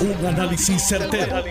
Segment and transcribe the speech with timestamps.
[0.00, 1.44] Un análisis certero,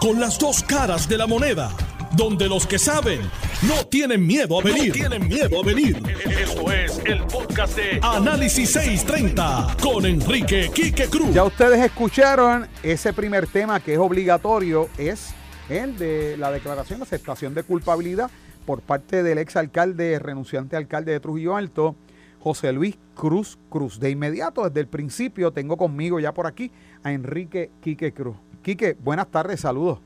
[0.00, 1.70] Con las dos caras de la moneda.
[2.16, 3.20] Donde los que saben
[3.62, 4.92] no tienen miedo a venir.
[4.92, 6.02] tienen miedo a venir.
[6.40, 11.32] Esto es el podcast de Análisis 630 con Enrique Quique Cruz.
[11.32, 15.32] Ya ustedes escucharon ese primer tema que es obligatorio, es
[15.68, 18.28] el de la declaración de aceptación de culpabilidad
[18.66, 21.94] por parte del exalcalde, renunciante alcalde de Trujillo Alto,
[22.42, 24.00] José Luis Cruz Cruz.
[24.00, 26.72] De inmediato, desde el principio, tengo conmigo ya por aquí
[27.04, 28.36] a Enrique Quique Cruz.
[28.62, 30.00] Quique, buenas tardes, saludos.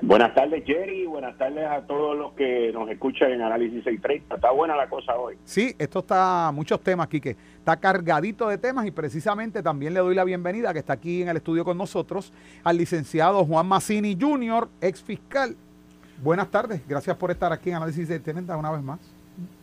[0.00, 1.06] Buenas tardes, Jerry.
[1.06, 4.34] Buenas tardes a todos los que nos escuchan en Análisis 630.
[4.34, 5.36] Está buena la cosa hoy.
[5.44, 7.36] Sí, esto está, muchos temas, Quique.
[7.58, 11.28] Está cargadito de temas y precisamente también le doy la bienvenida, que está aquí en
[11.28, 12.32] el estudio con nosotros,
[12.64, 15.56] al licenciado Juan Massini Jr., ex fiscal.
[16.20, 19.11] Buenas tardes, gracias por estar aquí en Análisis 630 una vez más.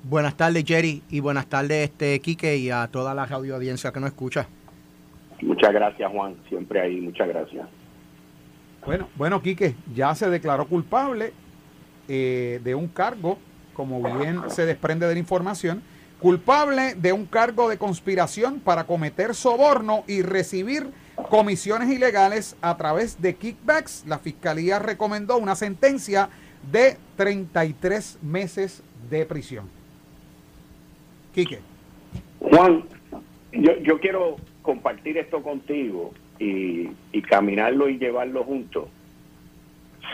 [0.04, 4.00] Buenas tardes, Jerry, y buenas tardes, este Quique, y a toda la radio audiencia que
[4.00, 4.48] nos escucha.
[5.42, 6.36] Muchas gracias, Juan.
[6.48, 7.68] Siempre ahí, muchas gracias.
[8.86, 11.34] Bueno, bueno, Quique, ya se declaró culpable
[12.08, 13.38] eh, de un cargo,
[13.74, 15.84] como bien se desprende de la información,
[16.20, 20.90] culpable de un cargo de conspiración para cometer soborno y recibir
[21.30, 24.06] comisiones ilegales a través de kickbacks.
[24.08, 26.30] La fiscalía recomendó una sentencia
[26.72, 29.70] de 33 meses de prisión.
[31.34, 31.60] Quique.
[32.40, 32.84] Juan,
[33.52, 36.90] yo, yo quiero compartir esto contigo y,
[37.30, 38.90] caminarlo y llevarlo juntos.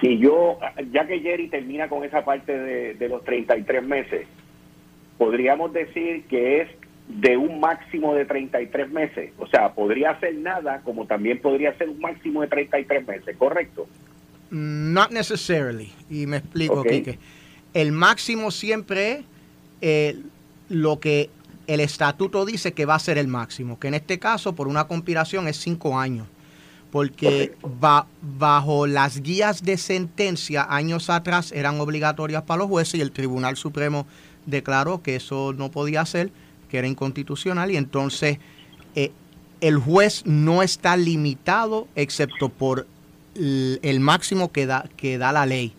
[0.01, 0.59] Si yo,
[0.91, 4.27] ya que Jerry termina con esa parte de, de los 33 meses,
[5.17, 6.69] podríamos decir que es
[7.07, 9.31] de un máximo de 33 meses.
[9.37, 13.87] O sea, podría ser nada, como también podría ser un máximo de 33 meses, ¿correcto?
[14.49, 15.91] Not necessarily.
[16.09, 17.17] Y me explico, Kike.
[17.75, 19.25] El máximo siempre es
[19.81, 20.17] eh,
[20.69, 21.29] lo que
[21.67, 24.87] el estatuto dice que va a ser el máximo, que en este caso por una
[24.87, 26.25] conspiración es cinco años,
[26.89, 27.53] porque
[28.21, 33.57] bajo las guías de sentencia años atrás eran obligatorias para los jueces y el Tribunal
[33.57, 34.07] Supremo
[34.45, 36.31] declaró que eso no podía ser,
[36.69, 38.37] que era inconstitucional y entonces
[38.95, 39.11] eh,
[39.59, 42.87] el juez no está limitado excepto por
[43.35, 45.73] el, máximo que da, que da la ley.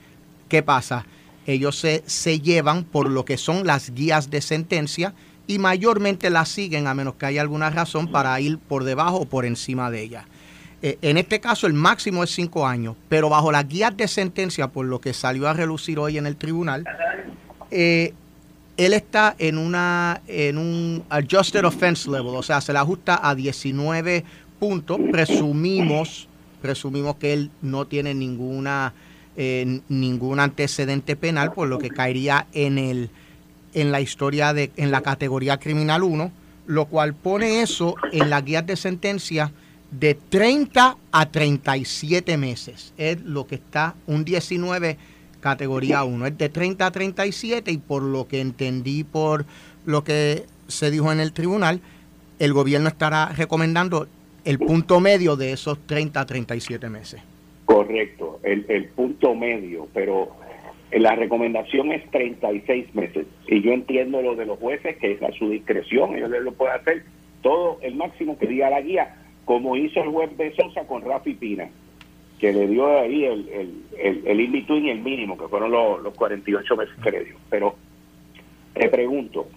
[0.50, 1.06] ¿Qué pasa?
[1.46, 5.14] Ellos se, se llevan por lo que son las guías de sentencia
[5.46, 9.26] y mayormente las siguen a menos que haya alguna razón para ir por debajo o
[9.26, 10.26] por encima de ella.
[10.82, 14.68] Eh, en este caso el máximo es cinco años, pero bajo las guías de sentencia,
[14.68, 16.84] por lo que salió a relucir hoy en el tribunal,
[17.70, 18.12] eh,
[18.76, 23.34] él está en una en un adjusted offense level, o sea, se le ajusta a
[23.34, 24.24] 19
[24.58, 25.00] puntos.
[25.10, 26.28] Presumimos,
[26.60, 28.92] presumimos que él no tiene ninguna
[29.36, 33.10] ningún antecedente penal, por lo que caería en el
[33.74, 36.32] en la historia de en la categoría criminal 1,
[36.66, 39.52] lo cual pone eso en las guías de sentencia
[39.91, 42.92] de 30 a 37 meses.
[42.96, 44.96] Es lo que está un 19
[45.41, 46.26] categoría 1.
[46.26, 49.44] Es de 30 a 37 y por lo que entendí por
[49.84, 51.80] lo que se dijo en el tribunal,
[52.38, 54.08] el gobierno estará recomendando
[54.44, 57.20] el punto medio de esos 30 a 37 meses.
[57.66, 60.31] Correcto, el, el punto medio, pero
[60.93, 63.27] la recomendación es 36 meses.
[63.49, 66.76] Y yo entiendo lo de los jueces, que es a su discreción, ellos lo pueden
[66.76, 67.05] hacer
[67.43, 71.34] todo el máximo que diga la guía, como hizo el juez de Sosa con Rafi
[71.34, 71.69] Pina
[72.38, 73.49] que le dio ahí el,
[73.99, 77.37] el, el, in-between y el mínimo, que fueron los, los 48 meses que le dio.
[77.49, 77.76] Pero
[78.75, 79.49] te pregunto,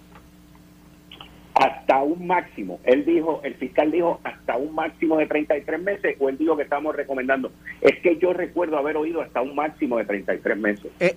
[1.60, 6.30] hasta un máximo, él dijo, el fiscal dijo hasta un máximo de 33 meses, o
[6.30, 7.52] él dijo que estamos recomendando.
[7.82, 10.90] Es que yo recuerdo haber oído hasta un máximo de 33 meses.
[11.00, 11.14] Eh,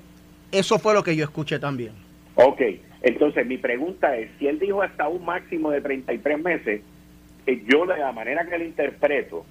[0.52, 1.94] eso fue lo que yo escuché también.
[2.36, 2.62] Ok,
[3.03, 6.82] entonces mi pregunta es, si él dijo hasta un máximo de 33 meses,
[7.48, 9.46] eh, yo de la manera que le interpreto,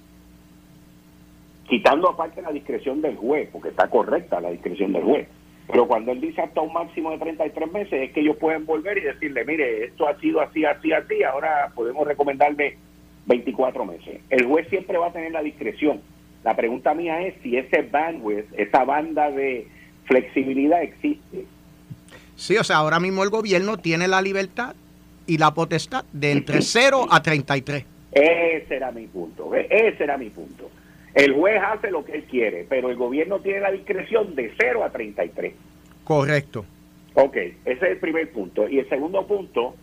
[1.67, 5.27] quitando aparte la discreción del juez, porque está correcta la discreción del juez.
[5.67, 8.97] Pero cuando él dice hasta un máximo de 33 meses, es que ellos pueden volver
[8.97, 12.77] y decirle, mire, esto ha sido así, así, así, ahora podemos recomendarle
[13.25, 14.19] 24 meses.
[14.29, 16.01] El juez siempre va a tener la discreción.
[16.43, 19.67] La pregunta mía es si ese bandwidth, esa banda de
[20.05, 21.45] flexibilidad existe.
[22.35, 24.75] Sí, o sea, ahora mismo el gobierno tiene la libertad
[25.25, 27.85] y la potestad de entre 0 a 33.
[28.11, 30.69] Ese era mi punto, ese era mi punto.
[31.13, 34.83] El juez hace lo que él quiere, pero el gobierno tiene la discreción de 0
[34.83, 35.53] a 33.
[36.03, 36.65] Correcto.
[37.13, 38.67] Ok, ese es el primer punto.
[38.67, 39.75] Y el segundo punto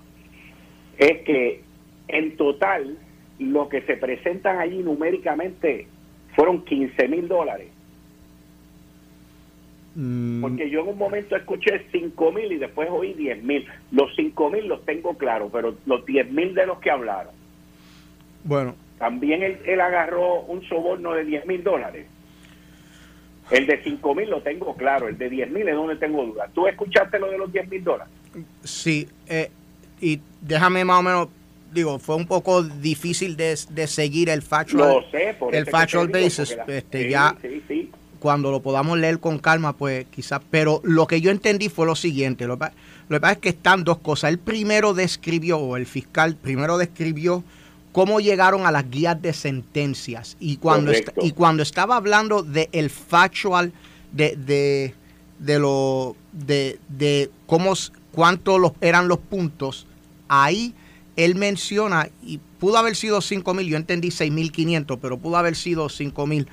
[0.99, 1.63] es que
[2.09, 2.99] en total
[3.39, 5.87] lo que se presentan allí numéricamente
[6.35, 7.69] fueron 15 mil dólares.
[9.95, 10.41] Mm.
[10.41, 13.67] Porque yo en un momento escuché 5 mil y después oí 10 mil.
[13.93, 17.35] Los 5 mil los tengo claros, pero los 10 mil de los que hablaron.
[18.45, 22.07] Bueno, también él, agarró un soborno de 10 mil dólares.
[23.51, 26.51] El de 5 mil lo tengo claro, el de 10 mil es donde tengo duda.
[26.55, 28.13] ¿Tú escuchaste lo de los 10 mil dólares?
[28.63, 29.51] Sí, eh,
[30.03, 31.29] y déjame más o menos,
[31.73, 35.07] digo, fue un poco difícil de, seguir el factual,
[35.51, 37.35] el factual basis, este, ya
[38.19, 41.97] cuando lo podamos leer con calma, pues quizás, pero lo que yo entendí fue lo
[41.97, 44.31] siguiente, lo, lo que pasa es que están dos cosas.
[44.31, 47.43] El primero describió, o el fiscal primero describió
[47.93, 50.37] cómo llegaron a las guías de sentencias.
[50.41, 50.93] Y cuando,
[51.23, 53.73] y cuando estaba hablando del el factual,
[54.13, 54.95] de, de,
[55.39, 57.75] de lo, de, de cómo,
[58.13, 59.87] cuántos eran los puntos,
[60.29, 60.75] ahí
[61.17, 65.89] él menciona, y pudo haber sido 5 mil, yo entendí 6.500, pero pudo haber sido
[65.89, 66.49] 5 mil,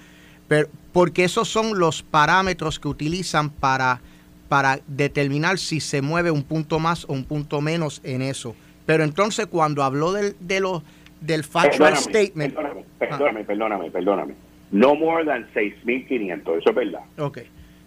[0.91, 4.01] porque esos son los parámetros que utilizan para
[4.47, 8.55] para determinar si se mueve un punto más o un punto menos en eso.
[8.85, 10.83] Pero entonces cuando habló del, de lo,
[11.21, 12.53] del factual statement...
[12.53, 14.35] Perdóname, perdóname, perdóname, perdóname.
[14.71, 17.01] No more than 6.500, eso es verdad.
[17.17, 17.39] Ok.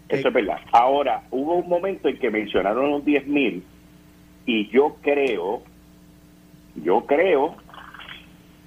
[0.09, 0.57] Eso es verdad.
[0.71, 3.61] Ahora, hubo un momento en que mencionaron los 10.000
[4.45, 5.61] y yo creo,
[6.75, 7.55] yo creo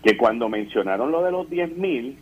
[0.02, 2.16] que cuando mencionaron lo de los 10.000,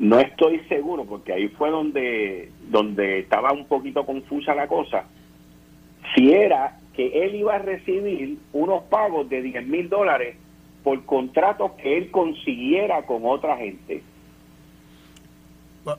[0.00, 5.04] no estoy seguro, porque ahí fue donde, donde estaba un poquito confusa la cosa.
[6.14, 10.36] Si era que él iba a recibir unos pagos de 10 mil dólares
[10.84, 14.02] por contratos que él consiguiera con otra gente.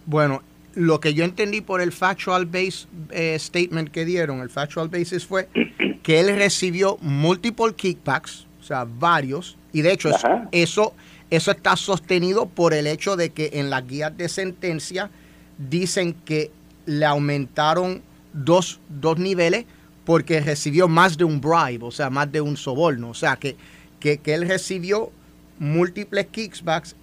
[0.06, 0.42] Bueno,
[0.76, 5.26] lo que yo entendí por el factual base eh, statement que dieron, el factual basis
[5.26, 5.50] fue
[6.04, 10.10] que él recibió multiple kickbacks, o sea, varios, y de hecho
[10.52, 10.94] eso
[11.30, 15.10] eso está sostenido por el hecho de que en las guías de sentencia
[15.58, 16.52] dicen que
[16.86, 18.02] le aumentaron
[18.34, 19.66] dos, dos niveles
[20.06, 23.10] porque recibió más de un bribe, o sea, más de un soborno.
[23.10, 23.56] O sea, que,
[24.00, 25.12] que, él recibió
[25.60, 26.96] múltiples kickbacks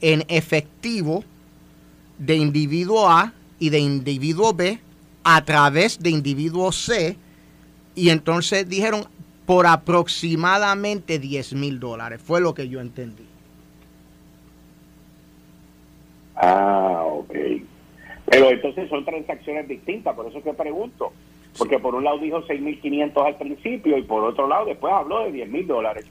[0.00, 1.24] en efectivo
[2.18, 4.78] de individuo A y de individuo B
[5.24, 7.16] a través de individuo C.
[7.94, 9.04] Y entonces dijeron
[9.46, 12.20] por aproximadamente 10 mil dólares.
[12.22, 13.26] Fue lo que yo entendí.
[16.36, 17.34] Ah, ok.
[18.26, 21.12] Pero entonces son transacciones distintas, por eso que pregunto.
[21.60, 25.46] Porque por un lado dijo 6.500 al principio y por otro lado después habló de
[25.46, 26.06] 10.000 dólares.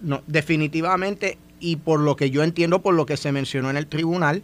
[0.00, 3.86] No, definitivamente, y por lo que yo entiendo, por lo que se mencionó en el
[3.86, 4.42] tribunal,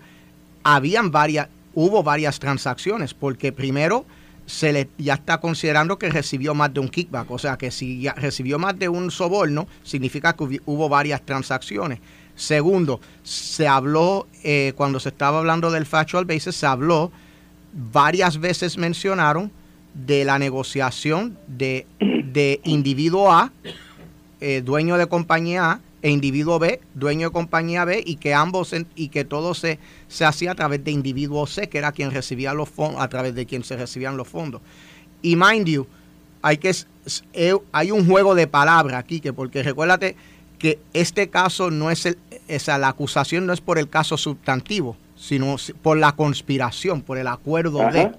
[0.63, 4.05] habían varias, hubo varias transacciones, porque primero
[4.47, 8.03] se le ya está considerando que recibió más de un kickback, o sea que si
[8.03, 11.99] ya recibió más de un soborno, significa que hubo varias transacciones.
[12.37, 17.11] Segundo, se habló, eh, cuando se estaba hablando del factual basis, se habló,
[17.73, 19.51] varias veces mencionaron
[19.95, 23.53] de la negociación de, de individuo A,
[24.41, 28.75] eh, dueño de compañía A, e individuo B, dueño de compañía B, y que ambos
[28.97, 29.79] y que todo se,
[30.09, 33.35] se hacía a través de individuo C, que era quien recibía los fondos, a través
[33.35, 34.61] de quien se recibían los fondos.
[35.23, 35.87] Y mind you,
[36.43, 36.75] hay que
[37.35, 40.17] eh, hay un juego de palabras aquí, que porque recuérdate
[40.59, 42.19] que este caso no es el,
[42.49, 47.29] esa, la acusación no es por el caso sustantivo, sino por la conspiración, por el
[47.29, 48.11] acuerdo de.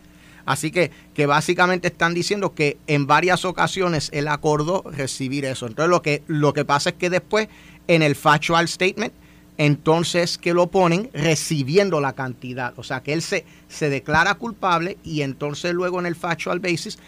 [0.45, 5.68] Así que, que básicamente están diciendo que en varias ocasiones él acordó recibir eso.
[5.68, 7.48] Entonces lo que, lo que pasa es que después
[7.88, 9.13] en el factual statement,
[9.57, 12.73] entonces que lo ponen recibiendo la cantidad.
[12.78, 17.00] O sea que él se, se declara culpable y entonces luego en el factual basis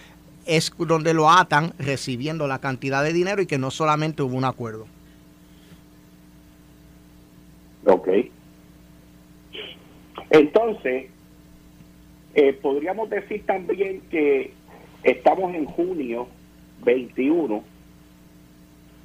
[0.45, 4.45] es donde lo atan recibiendo la cantidad de dinero y que no solamente hubo un
[4.45, 4.85] acuerdo.
[7.85, 8.07] Ok.
[10.29, 11.07] Entonces,
[12.35, 14.51] eh, podríamos decir también que
[15.03, 16.27] estamos en junio
[16.83, 17.63] 21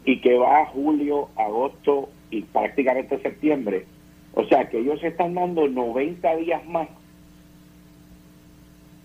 [0.04, 3.87] y que va a julio, agosto y prácticamente septiembre.
[4.34, 6.88] O sea que ellos están dando 90 días más.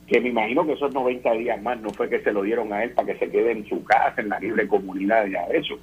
[0.08, 2.84] Que me imagino que esos 90 días más no fue que se lo dieron a
[2.84, 5.77] él para que se quede en su casa, en la libre comunidad, ya eso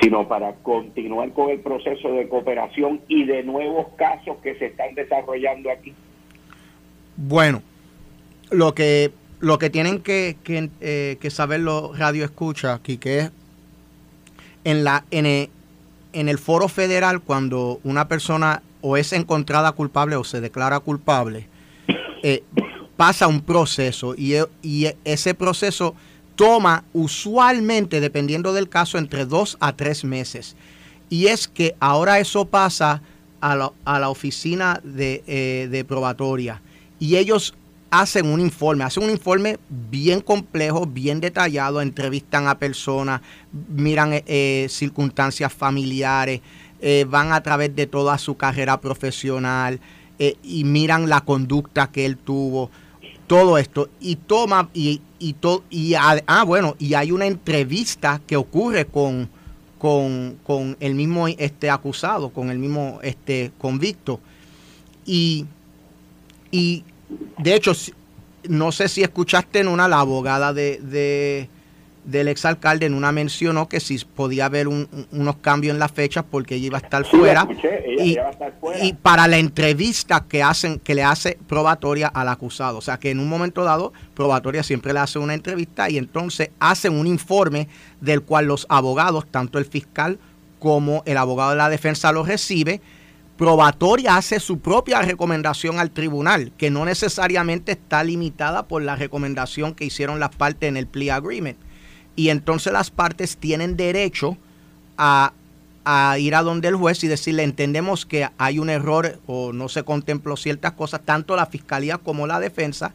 [0.00, 4.94] sino para continuar con el proceso de cooperación y de nuevos casos que se están
[4.94, 5.94] desarrollando aquí?
[7.16, 7.62] Bueno,
[8.50, 13.30] lo que lo que tienen que, que, eh, que saber los radioescuchas aquí, que es
[14.64, 15.48] en, la, en,
[16.12, 21.48] el, foro federal, cuando una persona o es encontrada culpable o se declara culpable,
[22.22, 22.42] eh,
[22.96, 25.94] pasa un proceso y, y ese proceso
[26.34, 30.56] toma usualmente, dependiendo del caso, entre dos a tres meses.
[31.08, 33.02] Y es que ahora eso pasa
[33.40, 36.60] a la, oficina de, eh, de, probatoria
[36.98, 37.54] y ellos
[37.90, 43.20] hacen un informe, hacen un informe bien complejo, bien detallado, entrevistan a personas,
[43.68, 46.40] miran eh, eh, circunstancias familiares,
[46.80, 49.80] eh, van a través de toda su carrera profesional
[50.42, 52.70] y miran la conducta que él tuvo,
[53.26, 58.36] todo esto, y toma, y, y, to, y ah, bueno, y hay una entrevista que
[58.36, 59.28] ocurre con,
[59.78, 64.20] con, con, el mismo este, acusado, con el mismo este, convicto.
[65.04, 65.44] Y,
[66.50, 66.84] y
[67.38, 67.72] de hecho,
[68.48, 71.48] no sé si escuchaste en una la abogada de
[72.06, 76.54] del exalcalde en una mencionó que si podía haber unos cambios en las fechas porque
[76.54, 77.46] ella iba a estar fuera.
[78.80, 82.78] y, para la entrevista que hacen, que le hace probatoria al acusado.
[82.78, 86.50] O sea que en un momento dado, probatoria siempre le hace una entrevista y entonces
[86.60, 87.68] hacen un informe
[88.00, 90.18] del cual los abogados, tanto el fiscal
[90.60, 92.80] como el abogado de la defensa lo recibe.
[93.36, 99.74] Probatoria hace su propia recomendación al tribunal, que no necesariamente está limitada por la recomendación
[99.74, 101.58] que hicieron las partes en el plea agreement.
[102.16, 104.38] Y entonces las partes tienen derecho
[104.96, 105.34] a,
[106.18, 109.82] ir a donde el juez y decirle entendemos que hay un error o no se
[109.82, 112.94] contempló ciertas cosas, tanto la fiscalía como la defensa,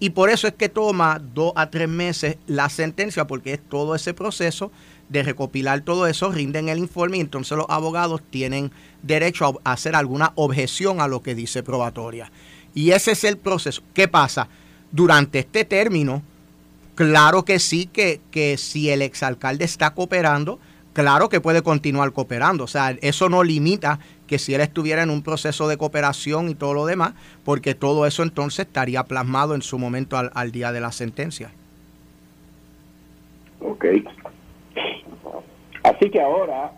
[0.00, 3.94] y por eso es que toma dos a tres meses la sentencia, porque es todo
[3.94, 4.72] ese proceso
[5.08, 9.94] de recopilar todo eso, rinden el informe y entonces los abogados tienen derecho a hacer
[9.94, 12.30] alguna objeción a lo que dice probatoria.
[12.74, 13.82] Y ese es el proceso.
[13.92, 14.48] ¿Qué pasa?
[14.90, 16.22] Durante este término,
[16.94, 20.60] Claro que sí, que, que si el exalcalde está cooperando,
[20.92, 22.64] claro que puede continuar cooperando.
[22.64, 26.54] O sea, eso no limita que si él estuviera en un proceso de cooperación y
[26.54, 30.80] todo lo demás, porque todo eso entonces estaría plasmado en su momento al, día de
[30.80, 31.50] la sentencia.
[33.60, 33.84] Ok.
[35.84, 36.72] Así que ahora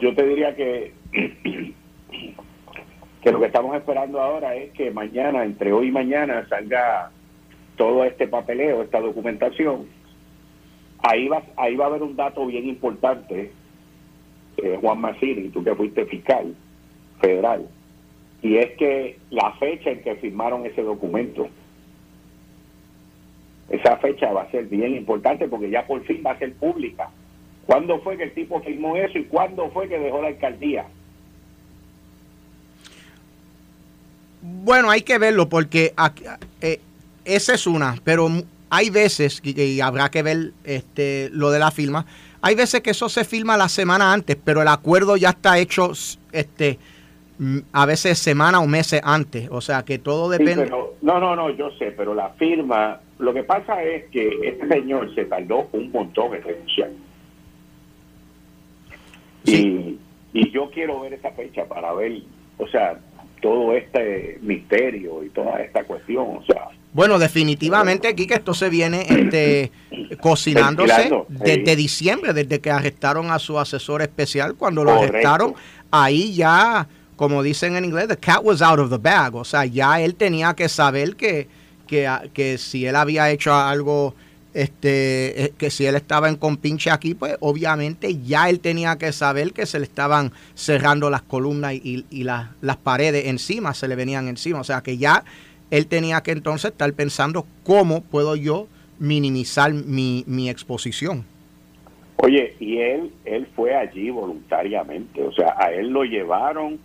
[0.00, 0.92] yo te diría que,
[3.22, 7.12] que lo que estamos esperando ahora es que mañana, entre hoy y mañana, salga
[7.76, 9.86] todo este papeleo, esta documentación,
[10.98, 13.52] ahí va, ahí va a haber un dato bien importante,
[14.56, 16.56] eh, Juan Masiri, tú que fuiste fiscal
[17.20, 17.68] federal,
[18.42, 21.48] y es que la fecha en que firmaron ese documento,
[23.68, 27.10] esa fecha va a ser bien importante porque ya por fin va a ser pública.
[27.66, 30.86] ¿Cuándo fue que el tipo firmó eso y cuándo fue que dejó la alcaldía?
[34.42, 36.24] Bueno, hay que verlo porque aquí,
[36.60, 36.80] eh,
[37.24, 38.28] esa es una, pero
[38.68, 42.04] hay veces, y, habrá que ver este, lo de la firma,
[42.42, 45.92] hay veces que eso se firma la semana antes, pero el acuerdo ya está hecho
[46.32, 46.78] este,
[47.72, 50.68] a veces semana o meses antes, o sea que todo depende.
[50.68, 55.14] no, no, no, yo sé, pero la firma, lo que pasa es que este señor
[55.14, 56.90] se tardó un montón en renunciar.
[59.44, 59.98] Y,
[60.32, 62.22] y yo quiero ver esa fecha para ver,
[62.58, 62.98] o sea,
[63.40, 68.70] todo este misterio y toda esta cuestión, o sea, bueno, definitivamente aquí que esto se
[68.70, 69.72] viene este,
[70.20, 74.54] cocinándose desde diciembre, desde que arrestaron a su asesor especial.
[74.54, 75.54] Cuando lo arrestaron,
[75.90, 76.86] ahí ya,
[77.16, 79.34] como dicen en inglés, the cat was out of the bag.
[79.34, 81.48] O sea, ya él tenía que saber que,
[81.88, 84.14] que, que si él había hecho algo,
[84.54, 89.12] este, eh, que si él estaba en compinche aquí, pues obviamente ya él tenía que
[89.12, 93.88] saber que se le estaban cerrando las columnas y, y las, las paredes encima, se
[93.88, 94.60] le venían encima.
[94.60, 95.24] O sea, que ya
[95.70, 98.68] él tenía que entonces estar pensando cómo puedo yo
[98.98, 101.24] minimizar mi, mi exposición.
[102.16, 106.78] Oye, y él, él fue allí voluntariamente, o sea, a él lo llevaron,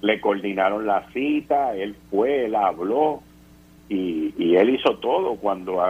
[0.00, 3.22] le coordinaron la cita, él fue, él habló
[3.88, 5.80] y, y él hizo todo cuando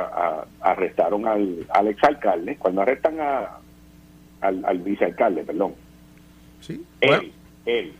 [0.60, 3.58] arrestaron al, al exalcalde, cuando arrestan a,
[4.40, 5.74] al, al vicealcalde, perdón.
[6.60, 7.32] Sí, él,
[7.64, 7.92] él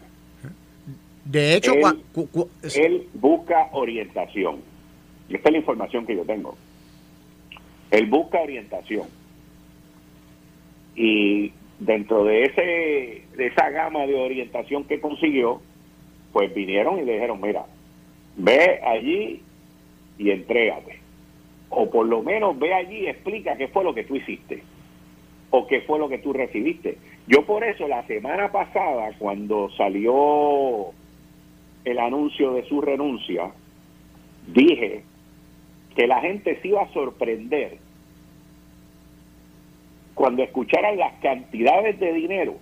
[1.27, 4.61] de hecho, él, busca orientación.
[5.29, 6.57] esta es la información que yo tengo.
[7.91, 9.09] Él busca orientación.
[10.95, 15.61] Y dentro de ese de esa gama de orientación que consiguió,
[16.33, 17.67] pues vinieron y le dijeron, mira,
[18.37, 19.43] ve allí
[20.19, 20.99] y entrégate.
[21.71, 24.63] O por lo menos ve allí y explica qué fue lo que tú hiciste.
[25.51, 26.99] O qué fue lo que tú recibiste.
[27.27, 30.93] Yo por eso la semana pasada, cuando salió
[31.85, 33.51] el anuncio de su renuncia,
[34.47, 35.03] dije
[35.95, 37.79] que la gente se iba a sorprender
[40.15, 42.57] cuando escucharan las cantidades de dinero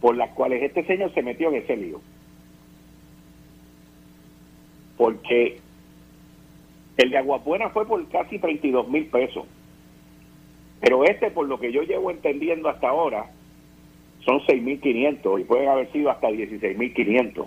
[0.00, 2.00] por las cuales este señor se metió en ese lío.
[4.98, 5.58] Porque
[6.96, 9.46] el de Aguapuena fue por casi 32 mil pesos.
[10.80, 13.30] Pero este, por lo que yo llevo entendiendo hasta ahora,
[14.24, 17.46] son 6.500 y pueden haber sido hasta 16.500.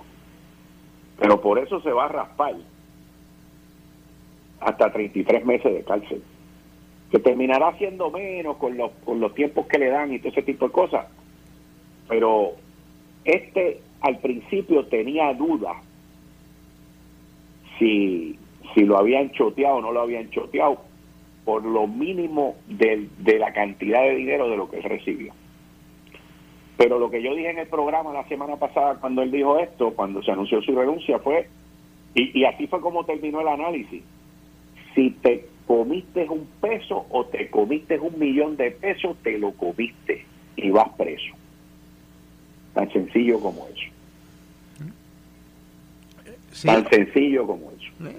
[1.19, 2.55] Pero por eso se va a raspar
[4.59, 6.23] hasta 33 meses de cárcel.
[7.11, 10.43] Que terminará siendo menos con los, con los tiempos que le dan y todo ese
[10.43, 11.07] tipo de cosas.
[12.07, 12.53] Pero
[13.23, 15.77] este al principio tenía dudas
[17.79, 18.37] si,
[18.73, 20.81] si lo habían choteado o no lo habían choteado
[21.45, 25.33] por lo mínimo de, de la cantidad de dinero de lo que él recibió.
[26.77, 29.93] Pero lo que yo dije en el programa la semana pasada cuando él dijo esto,
[29.93, 31.47] cuando se anunció su renuncia, fue,
[32.13, 34.03] y, y así fue como terminó el análisis,
[34.93, 40.25] si te comiste un peso o te comiste un millón de pesos, te lo comiste
[40.55, 41.33] y vas preso.
[42.73, 43.91] Tan sencillo como eso.
[46.65, 47.76] Tan sencillo como eso.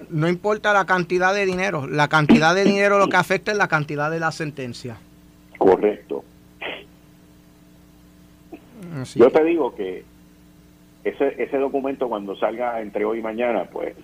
[0.09, 3.69] No importa la cantidad de dinero, la cantidad de dinero lo que afecta es la
[3.69, 4.97] cantidad de la sentencia.
[5.57, 6.23] Correcto.
[9.15, 10.03] Yo te digo que
[11.03, 13.95] ese, ese documento cuando salga entre hoy y mañana, pues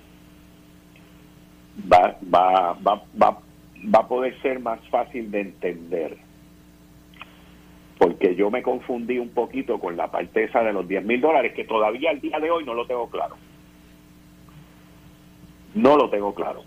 [1.91, 3.39] va, va, va, va,
[3.93, 6.17] va a poder ser más fácil de entender.
[7.97, 11.53] Porque yo me confundí un poquito con la parte esa de los 10 mil dólares,
[11.53, 13.35] que todavía al día de hoy no lo tengo claro.
[15.75, 16.63] No lo tengo claro.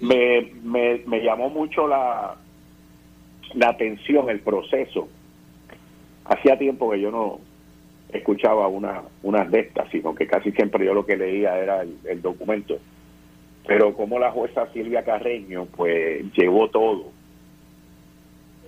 [0.00, 2.36] Me, me, me llamó mucho la,
[3.54, 5.08] la atención, el proceso.
[6.26, 7.40] Hacía tiempo que yo no
[8.12, 12.22] escuchaba una, unas de estas, sino que casi siempre yo lo que leía era el
[12.22, 12.78] documento
[13.66, 17.10] pero como la jueza Silvia Carreño pues llevó todo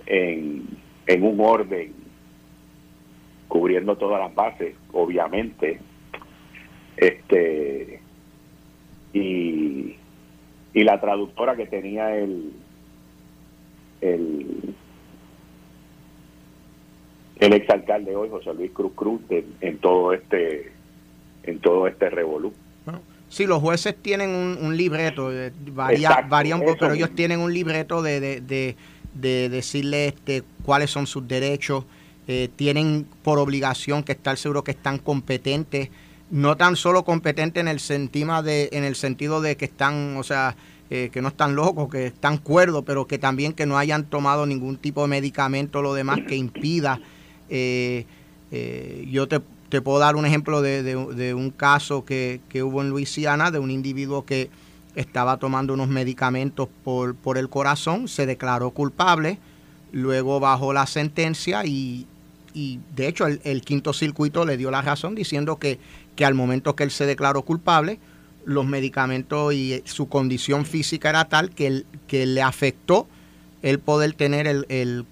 [0.05, 0.65] en,
[1.07, 1.93] en un orden
[3.47, 5.79] cubriendo todas las bases obviamente
[6.97, 7.98] este
[9.13, 9.95] y,
[10.73, 12.53] y la traductora que tenía el
[14.01, 14.75] el
[17.39, 19.21] el exalcalde hoy José Luis Cruz Cruz
[19.61, 20.71] en, todo este
[21.43, 22.53] en todo este revolú.
[23.29, 27.53] Sí, los jueces tienen un, libreto, eh, varía, varía un poco, pero ellos tienen un
[27.53, 28.75] libreto de, de,
[29.13, 31.85] de, decirle este, cuáles son sus derechos,
[32.27, 35.89] eh, tienen por obligación que estar seguro que están competentes,
[36.31, 40.23] no tan solo competentes en el sentido de, en el sentido de que están, o
[40.23, 40.55] sea,
[40.89, 44.45] eh, que no están locos, que están cuerdos, pero que también que no hayan tomado
[44.45, 46.99] ningún tipo de medicamento o lo demás que impida.
[47.49, 53.59] yo te te puedo dar un ejemplo de, un caso que, hubo en Luisiana de
[53.59, 54.49] un individuo que
[54.95, 59.37] estaba tomando unos medicamentos por, por el corazón, se declaró culpable,
[59.91, 62.07] luego bajó la sentencia y,
[62.53, 65.79] de hecho el, quinto circuito le dio la razón diciendo que,
[66.15, 67.99] que al momento que él se declaró culpable,
[68.45, 73.07] los medicamentos y su condición física era tal que, que le afectó
[73.61, 75.05] el poder tener el,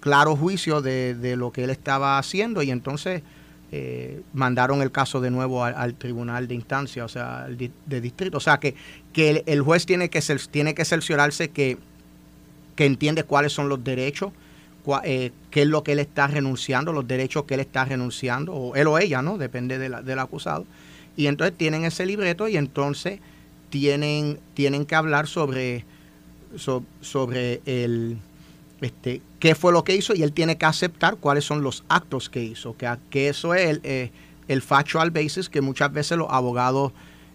[0.00, 3.22] claro juicio de, de, lo que él estaba haciendo y entonces
[3.76, 8.36] eh, mandaron el caso de nuevo al, tribunal de instancia, o sea, de distrito.
[8.36, 8.76] O sea, que,
[9.12, 11.78] que el, juez tiene que, ser, tiene que cerciorarse que,
[12.76, 14.32] que entiende cuáles son los derechos,
[15.04, 18.76] eh, qué es lo que él está renunciando, los derechos que él está renunciando, o
[18.76, 19.38] él o ella, ¿no?
[19.38, 20.66] Depende del acusado.
[21.16, 23.20] Y entonces tienen ese libreto y entonces
[23.70, 25.84] tienen, tienen que hablar sobre,
[27.00, 28.18] sobre el
[28.80, 32.28] este, qué fue lo que hizo y él tiene que aceptar cuáles son los actos
[32.28, 34.10] que hizo, que, que eso es el, eh,
[34.48, 36.92] el factual basis que muchas veces los abogados,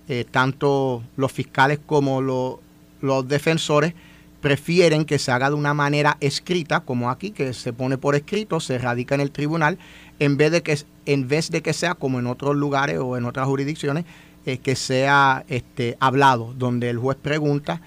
[0.07, 3.93] eh, tanto los fiscales como los defensores,
[4.41, 8.59] prefieren que se haga de una manera escrita, como aquí, que se pone por escrito,
[8.59, 9.77] se radica en el tribunal,
[10.19, 13.25] en vez de que, en vez de que sea como en otros lugares o en
[13.25, 14.05] otras jurisdicciones,
[14.45, 17.81] eh, que sea este, hablado, donde el juez pregunta,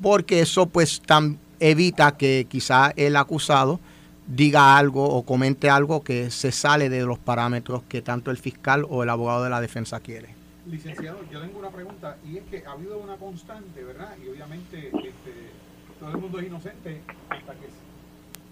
[0.00, 3.80] porque eso pues también evita que quizá el acusado
[4.26, 8.84] diga algo o comente algo que se sale de los parámetros que tanto el fiscal
[8.88, 10.28] o el abogado de la defensa quiere.
[10.66, 14.14] Licenciado, yo tengo una pregunta y es que ha habido una constante, ¿verdad?
[14.22, 15.50] Y obviamente este,
[15.98, 17.68] todo el mundo es inocente hasta que...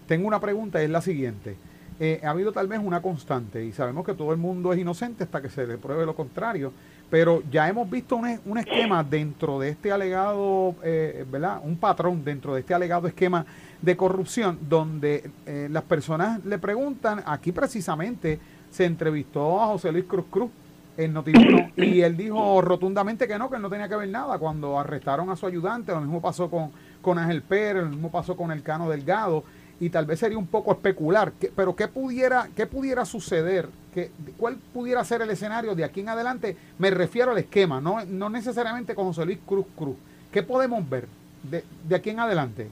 [0.06, 1.56] Tengo una pregunta, es la siguiente.
[1.98, 5.24] Eh, ha habido tal vez una constante y sabemos que todo el mundo es inocente
[5.24, 6.72] hasta que se le pruebe lo contrario.
[7.08, 11.60] Pero ya hemos visto un, esquema dentro de este alegado, eh, ¿verdad?
[11.62, 13.46] Un patrón dentro de este alegado esquema
[13.80, 20.04] de corrupción donde eh, las personas le preguntan, aquí precisamente se entrevistó a José Luis
[20.04, 20.50] Cruz Cruz
[20.96, 24.78] en Notiuno y él dijo rotundamente que no, que no tenía que ver nada cuando
[24.78, 26.70] arrestaron a su ayudante, lo mismo pasó con,
[27.06, 29.44] con Ángel Pérez, lo mismo pasó con el Cano Delgado
[29.78, 33.68] y tal vez sería un poco especular, pero ¿qué pudiera, qué pudiera suceder?
[33.94, 36.56] ¿Qué, ¿Cuál pudiera ser el escenario de aquí en adelante?
[36.80, 39.94] Me refiero al esquema, no, no necesariamente con José Luis Cruz Cruz.
[40.32, 41.06] ¿Qué podemos ver
[41.44, 42.68] de, de aquí en adelante?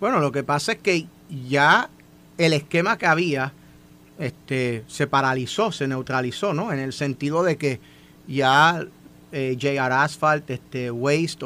[0.00, 1.06] Bueno, lo que pasa es que
[1.46, 1.90] ya
[2.38, 3.52] el esquema que había
[4.18, 6.72] este, se paralizó, se neutralizó, ¿no?
[6.72, 7.80] En el sentido de que
[8.26, 8.82] ya
[9.30, 11.44] eh, JR Asphalt, este, Waste,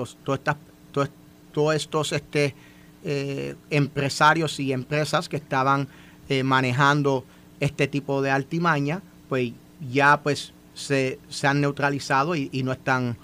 [1.58, 2.54] todos estos este,
[3.02, 5.88] eh, empresarios y empresas que estaban
[6.28, 7.24] eh, manejando
[7.58, 9.50] este tipo de altimaña, pues
[9.90, 13.16] ya pues se, han neutralizado y, no están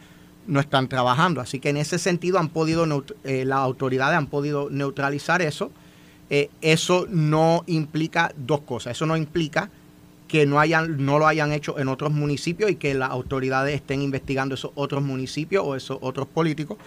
[0.48, 1.40] no están trabajando.
[1.40, 5.70] Así que en ese sentido han podido, eh, las autoridades han podido neutralizar eso.
[6.60, 8.96] Eso no implica dos cosas.
[8.96, 9.70] Eso no implica
[10.26, 14.02] que no, hayan, no lo hayan hecho en otros municipios y que las autoridades estén
[14.02, 16.78] investigando esos otros municipios o esos otros políticos.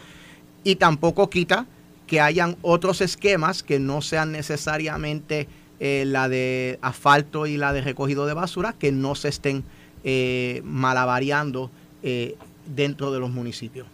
[0.63, 1.65] Y tampoco quita
[2.07, 5.47] que hayan otros esquemas que no sean necesariamente
[5.79, 9.63] eh, la de asfalto y la de recogido de basura, que no se estén
[10.03, 11.69] eh, malavariando
[12.01, 13.85] eh, dentro de los municipios.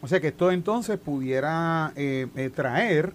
[0.00, 1.92] O sea que esto entonces pudiera
[2.56, 3.12] traer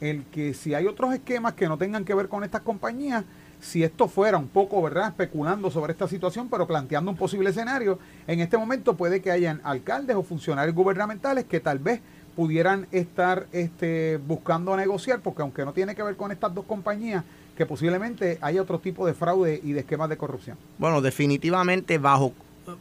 [0.00, 3.24] el que si hay otros esquemas que no tengan que ver con estas compañías,
[3.60, 7.98] si esto fuera un poco, ¿verdad?, especulando sobre esta situación, pero planteando un posible escenario,
[8.26, 12.00] en este momento puede que hayan alcaldes o funcionarios gubernamentales que tal vez
[12.40, 17.22] pudieran estar este, buscando negociar, porque aunque no tiene que ver con estas dos compañías,
[17.54, 20.56] que posiblemente haya otro tipo de fraude y de esquemas de corrupción.
[20.78, 22.32] Bueno, definitivamente bajo...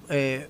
[0.07, 0.47] Eh,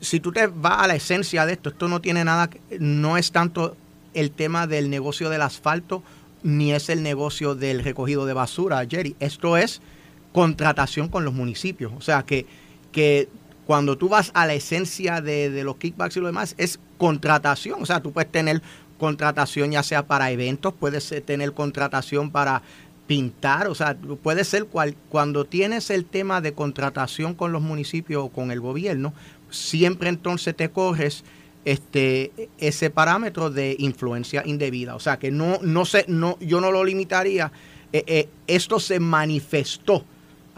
[0.00, 2.48] si tú te vas a la esencia de esto, esto no tiene nada,
[2.78, 3.76] no es tanto
[4.14, 6.04] el tema del negocio del asfalto,
[6.44, 9.16] ni es el negocio del recogido de basura, Jerry.
[9.18, 9.82] Esto es
[10.30, 11.92] contratación con los municipios.
[11.96, 12.46] O sea, que,
[12.92, 13.28] que
[13.68, 17.82] cuando tú vas a la esencia de, los kickbacks y lo demás, es contratación.
[17.82, 18.62] O sea, tú puedes tener
[18.96, 22.62] contratación ya sea para eventos, puedes tener contratación para
[23.06, 28.24] pintar, o sea, puede ser cual, cuando tienes el tema de contratación con los municipios
[28.24, 29.12] o con el gobierno,
[29.50, 31.22] siempre entonces te corres
[31.66, 34.94] este ese parámetro de influencia indebida.
[34.94, 37.52] O sea que no, no sé, no, yo no lo limitaría.
[37.92, 40.06] Eh, eh, esto se manifestó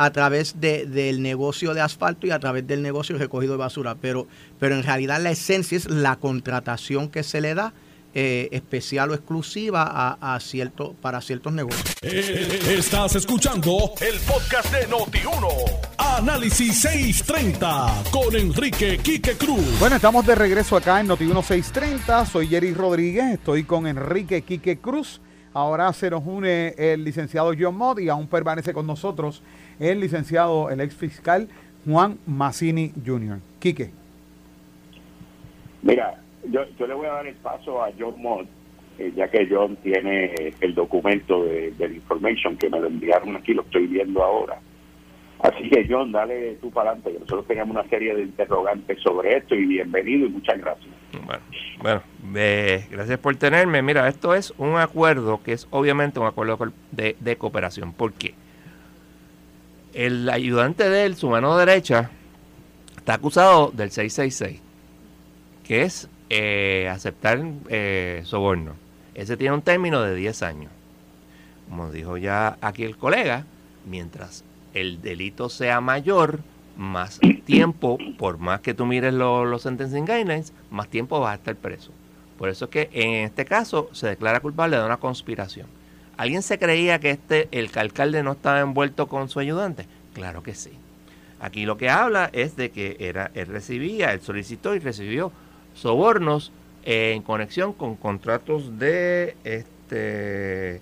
[0.01, 3.97] a través de, del negocio de asfalto y a través del negocio recogido de basura,
[4.01, 4.27] pero,
[4.59, 7.75] pero en realidad la esencia es la contratación que se le da
[8.15, 11.85] eh, especial o exclusiva a, a, cierto, para ciertos negocios.
[12.01, 15.49] Eh, estás escuchando el podcast de Noti1.
[15.99, 19.79] Análisis 630 con Enrique Quique Cruz.
[19.79, 22.25] Bueno, estamos de regreso acá en Noti1 630.
[22.25, 25.21] Soy Jerry Rodríguez, estoy con Enrique Quique Cruz.
[25.53, 29.43] Ahora se nos une el licenciado John Mott y aún permanece con nosotros
[29.81, 31.49] el licenciado, el ex fiscal
[31.85, 33.39] Juan Massini Jr.
[33.59, 33.91] Quique.
[35.83, 38.47] Mira, yo, yo le voy a dar el paso a John Mott,
[38.99, 43.55] eh, ya que John tiene el documento de, la information que me lo enviaron aquí,
[43.55, 44.59] lo estoy viendo ahora.
[45.43, 49.55] Así que John, dale tú para adelante, nosotros teníamos una serie de interrogantes sobre esto
[49.55, 50.89] y bienvenido y muchas gracias.
[51.25, 51.43] Bueno,
[51.83, 52.03] bueno
[52.91, 53.81] gracias por tenerme.
[53.81, 56.59] Mira, esto es un acuerdo que es obviamente un acuerdo
[56.91, 57.93] de, de cooperación.
[57.93, 58.35] ¿Por qué?
[59.95, 62.11] El ayudante de él, su mano derecha,
[62.97, 64.61] está acusado del 666,
[65.65, 68.75] que es eh, aceptar eh, soborno.
[69.15, 70.73] Ese tiene un término de 10 años.
[71.69, 73.47] Como dijo ya aquí el colega,
[73.87, 76.41] mientras el delito sea mayor,
[76.77, 81.57] más tiempo, por más que tú mires los sentencing guidelines, más tiempo vas a estar
[81.57, 81.93] preso.
[82.39, 85.67] Por eso es que en este caso se declara culpable de una conspiración.
[86.17, 89.87] ¿Alguien se creía que este el alcalde no estaba envuelto con su ayudante?
[90.15, 90.73] Claro que sí.
[91.41, 95.33] Aquí lo que habla es de que era, él recibía, él solicitó y recibió
[95.75, 96.53] sobornos
[96.85, 100.81] en conexión con contratos de este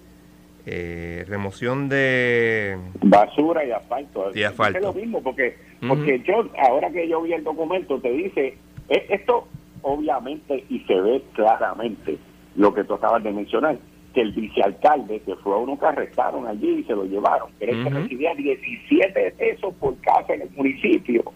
[0.70, 4.31] eh, remoción de basura y asfalto.
[4.35, 4.78] Y asfalto.
[4.78, 8.57] Es lo mismo porque porque yo ahora que yo vi el documento te dice
[8.88, 9.46] e, esto
[9.83, 12.18] obviamente y se ve claramente
[12.57, 13.78] lo que tú acabas de mencionar
[14.12, 17.90] que el vicealcalde que fue uno que arrestaron allí y se lo llevaron que que
[17.90, 21.33] recibía 17 pesos por casa en el municipio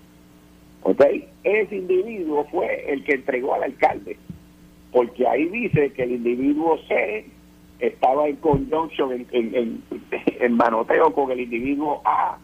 [0.83, 1.01] ¿ok?
[1.45, 4.17] Ese individuo fue el que entregó al alcalde,
[4.91, 7.27] porque ahí dice que el individuo C
[7.83, 9.83] estaba en conjunción, en,
[10.41, 12.39] en, manoteo con el individuo A,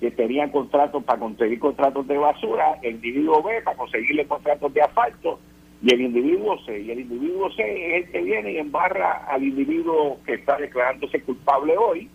[0.00, 4.82] que tenía contratos para conseguir contratos de basura, el individuo B para conseguirle contratos de
[4.82, 5.38] asfalto,
[5.82, 6.78] y el individuo C.
[6.80, 7.62] Y el individuo C
[7.96, 12.10] es el que viene y embarra al individuo que está declarándose culpable hoy.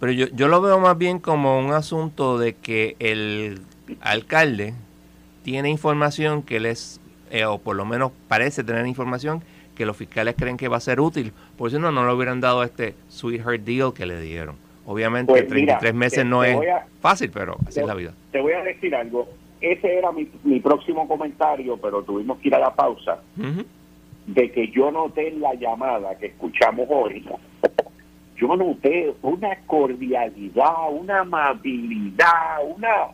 [0.00, 3.60] Pero yo, yo lo veo más bien como un asunto de que el
[4.00, 4.74] alcalde
[5.44, 9.42] tiene información que les, eh, o por lo menos parece tener información
[9.76, 12.40] que los fiscales creen que va a ser útil, por si no, no le hubieran
[12.40, 14.56] dado este sweetheart deal que le dieron.
[14.86, 16.58] Obviamente, 33 pues meses no es
[17.00, 18.12] fácil, pero así es la vida.
[18.32, 19.28] Te voy a decir algo.
[19.60, 23.20] Ese era mi, mi próximo comentario, pero tuvimos que ir a la pausa.
[24.26, 27.24] De que yo noté en la llamada que escuchamos hoy,
[28.36, 33.08] yo noté una cordialidad, una amabilidad, una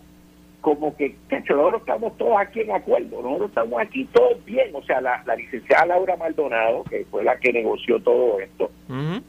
[0.62, 5.00] como que, nosotros estamos todos aquí en acuerdo, nosotros estamos aquí todos bien, o sea,
[5.00, 8.70] la, licenciada Laura Maldonado, que fue la que negoció todo esto,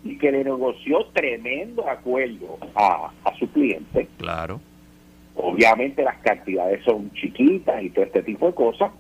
[0.04, 4.08] y que le negoció tremendo acuerdo a, su cliente.
[4.19, 4.62] Claro.
[5.36, 8.91] Obviamente las cantidades son chiquitas y todo este tipo de cosas,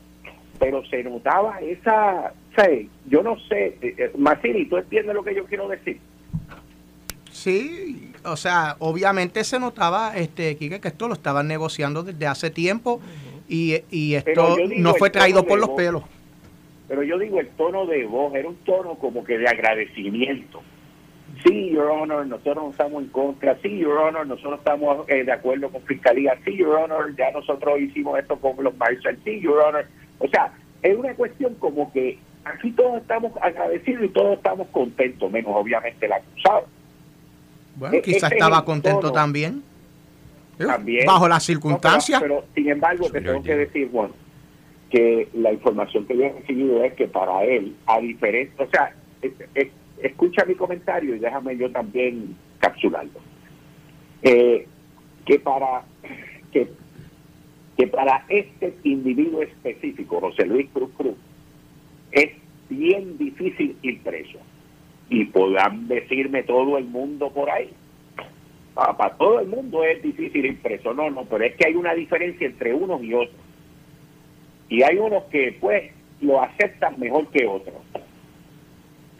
[0.57, 2.33] pero se notaba esa,
[3.05, 5.99] yo no sé, eh, eh, Masini, ¿tú entiendes lo que yo quiero decir?
[7.29, 12.49] Sí, o sea, obviamente se notaba, este, Quique, que esto lo estaban negociando desde hace
[12.49, 13.01] tiempo
[13.47, 16.03] y, y esto no fue traído por los pelos.
[16.87, 20.61] Pero yo digo, el tono de voz era un tono como que de agradecimiento.
[21.43, 23.57] Sí, Your Honor, nosotros no estamos en contra.
[23.61, 26.37] Sí, Your Honor, nosotros estamos eh, de acuerdo con Fiscalía.
[26.45, 29.17] Sí, Your Honor, ya nosotros hicimos esto con los Marshall.
[29.23, 29.85] Sí, Your Honor.
[30.19, 35.31] O sea, es una cuestión como que aquí todos estamos agradecidos y todos estamos contentos,
[35.31, 36.67] menos obviamente el acusado.
[37.75, 39.63] Bueno, quizás estaba contento también.
[40.57, 41.05] También.
[41.05, 42.21] Bajo las circunstancias.
[42.21, 44.13] pero, sin embargo, te tengo que decir, bueno,
[44.89, 48.95] que la información que yo he recibido es que para él, a diferencia, o sea,
[49.97, 53.19] escucha mi comentario y déjame yo también capsularlo.
[54.21, 54.67] Eh,
[55.25, 55.83] que para
[56.51, 56.69] que,
[57.77, 61.15] que para este individuo específico, José Luis Cruz Cruz,
[62.11, 62.31] es
[62.69, 64.39] bien difícil ir preso
[65.13, 67.69] y podrán decirme todo el mundo por ahí.
[68.73, 71.93] Para, todo el mundo es difícil ir preso, no, no, pero es que hay una
[71.93, 73.39] diferencia entre unos y otros.
[74.69, 77.75] Y hay unos que pues lo aceptan mejor que otros.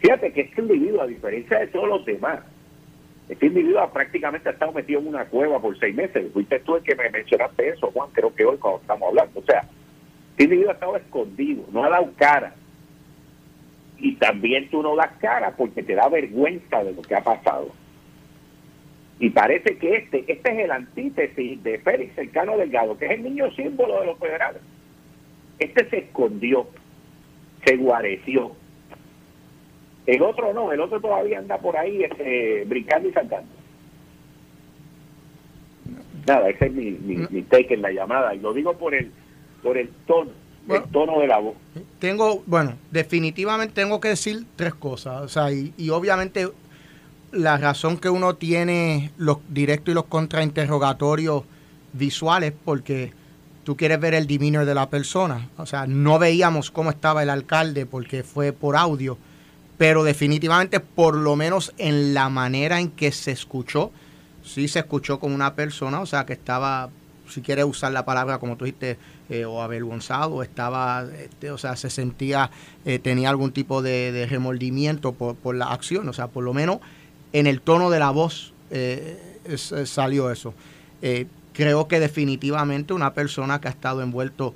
[0.00, 2.40] Fíjate que este individuo, a diferencia de todos los demás,
[3.28, 6.32] este individuo prácticamente ha estado metido en una cueva por seis meses.
[6.32, 9.38] Fuiste tú el que me mencionaste eso, Juan, creo que hoy cuando estamos hablando.
[9.38, 9.60] O sea,
[10.32, 12.52] este individuo ha estado escondido, no ha dado cara
[14.04, 17.68] y también tú no das cara porque te da vergüenza de lo que ha pasado.
[19.18, 23.22] Y parece que este, este es el antítesis de Félix Cercano Delgado, que es el
[23.22, 24.60] niño símbolo de los federales.
[25.58, 26.68] Este se escondió,
[27.64, 28.52] se guareció.
[30.04, 33.54] El otro no, el otro todavía anda por ahí este, brincando y saltando.
[36.26, 38.34] Nada, ese es mi, mi, take en la llamada.
[38.34, 39.10] Y lo digo por el,
[39.62, 41.54] por el tono el tono de la voz.
[41.98, 45.22] Tengo, bueno, definitivamente tengo que decir tres cosas.
[45.22, 46.48] O sea, y, obviamente
[47.32, 51.42] la razón que uno tiene los directos y los contrainterrogatorios
[51.92, 53.12] visuales, porque
[53.64, 55.48] tú quieres ver el demeanor de la persona.
[55.56, 59.18] O sea, no veíamos cómo estaba el alcalde porque fue por audio,
[59.78, 63.90] pero definitivamente, por lo menos en la manera en que se escuchó,
[64.44, 66.90] sí se escuchó como una persona, o sea, que estaba,
[67.28, 68.98] si quieres usar la palabra como tú dijiste,
[69.30, 72.50] eh, o avergonzado, estaba, este, o sea, se sentía,
[72.84, 76.78] eh, tenía algún tipo de, remordimiento por, la acción, o sea, por lo menos
[77.32, 79.18] en el tono de la voz eh,
[79.86, 80.54] salió eso.
[81.52, 84.54] creo que definitivamente una persona que ha estado envuelto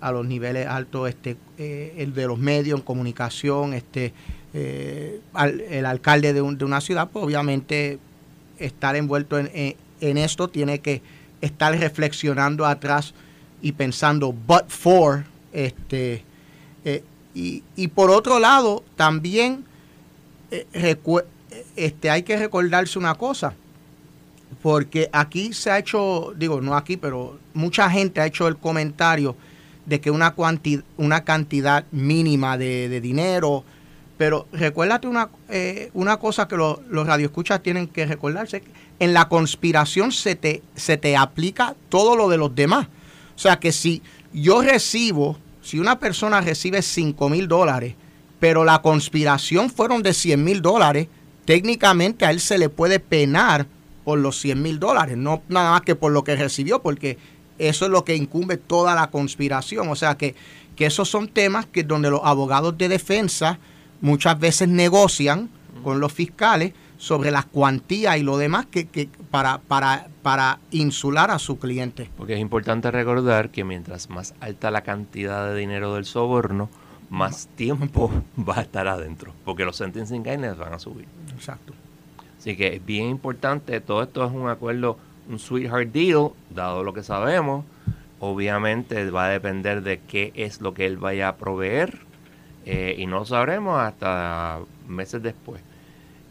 [0.00, 4.12] a los niveles altos este, el de los medios, en comunicación, este,
[4.52, 7.98] el alcalde de, una ciudad, pues obviamente
[8.58, 11.02] estar envuelto en, en esto tiene que
[11.44, 13.14] estar reflexionando atrás
[13.60, 16.24] y pensando but for este
[16.84, 17.02] eh,
[17.34, 19.64] y, por otro lado también
[20.50, 20.96] eh,
[21.76, 23.54] este hay que recordarse una cosa
[24.62, 29.36] porque aquí se ha hecho digo no aquí pero mucha gente ha hecho el comentario
[29.86, 30.34] de que una
[30.96, 33.64] una cantidad mínima de, dinero
[34.24, 38.64] pero recuérdate una, eh, una cosa que los radioescuchas tienen que recordarse.
[38.98, 42.86] En la conspiración se te, se te aplica todo lo de los demás.
[43.36, 44.00] O sea que si
[44.32, 47.96] yo recibo, si una persona recibe 5 mil dólares,
[48.40, 51.08] pero la conspiración fueron de 100 mil dólares,
[51.44, 53.66] técnicamente a él se le puede penar
[54.04, 57.18] por los 100 mil dólares, no nada más que por lo que recibió, porque
[57.58, 59.90] eso es lo que incumbe toda la conspiración.
[59.90, 60.34] O sea que,
[60.76, 63.58] que esos son temas que donde los abogados de defensa
[64.00, 65.50] muchas veces negocian
[65.82, 71.30] con los fiscales sobre las cuantías y lo demás que, que para, para, para insular
[71.30, 72.10] a su cliente.
[72.16, 76.70] Porque es importante recordar que mientras más alta la cantidad de dinero del soborno,
[77.10, 78.10] más tiempo
[78.48, 81.06] va a estar adentro, porque los sentencing guidelines van a subir.
[81.34, 81.74] Exacto.
[82.38, 86.92] Así que es bien importante, todo esto es un acuerdo, un sweetheart deal, dado lo
[86.92, 87.64] que sabemos.
[88.20, 92.00] Obviamente va a depender de qué es lo que él vaya a proveer
[92.64, 95.62] eh, y no lo sabremos hasta meses después.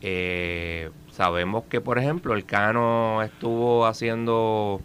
[0.01, 4.81] Eh, sabemos que, por ejemplo, el Cano estuvo haciendo,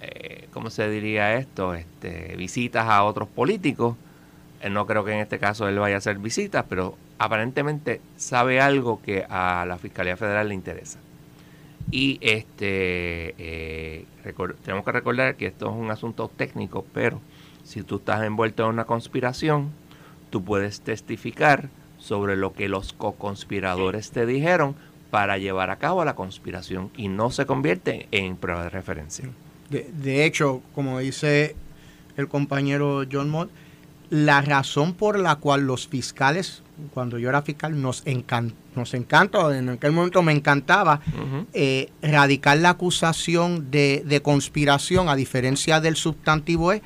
[0.00, 1.74] eh, ¿cómo se diría esto?
[1.74, 3.96] Este, visitas a otros políticos.
[4.62, 8.60] Eh, no creo que en este caso él vaya a hacer visitas, pero aparentemente sabe
[8.60, 11.00] algo que a la Fiscalía Federal le interesa.
[11.90, 14.06] Y este eh,
[14.64, 17.20] tenemos que recordar que esto es un asunto técnico, pero
[17.62, 19.70] si tú estás envuelto en una conspiración,
[20.34, 24.74] tú puedes testificar sobre lo que los co-conspiradores te dijeron
[25.12, 29.28] para llevar a cabo la conspiración y no se convierte en prueba de referencia.
[29.70, 31.54] De, hecho, como dice
[32.16, 33.48] el compañero John Mott,
[34.10, 39.56] la razón por la cual los fiscales, cuando yo era fiscal, nos, encanta, nos encanta,
[39.56, 41.00] en aquel momento me encantaba,
[41.52, 46.82] eh, radicar la acusación de, de, conspiración, a diferencia del sustantivo es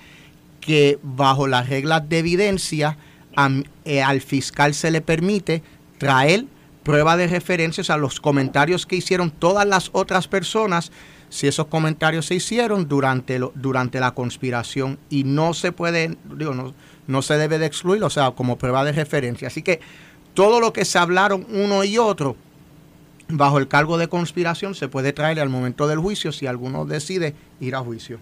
[0.60, 2.98] que bajo las reglas de evidencia
[3.84, 5.62] eh, al fiscal se le permite
[5.98, 6.46] traer
[6.82, 10.90] prueba de referencias a los comentarios que hicieron todas las otras personas
[11.28, 16.54] si esos comentarios se hicieron durante, lo, durante la conspiración y no se puede, digo,
[16.54, 16.74] no,
[17.06, 19.48] no se debe de excluir, o sea, como prueba de referencia.
[19.48, 19.80] Así que
[20.32, 22.36] todo lo que se hablaron uno y otro
[23.28, 27.34] bajo el cargo de conspiración se puede traer al momento del juicio si alguno decide
[27.60, 28.18] ir a juicio.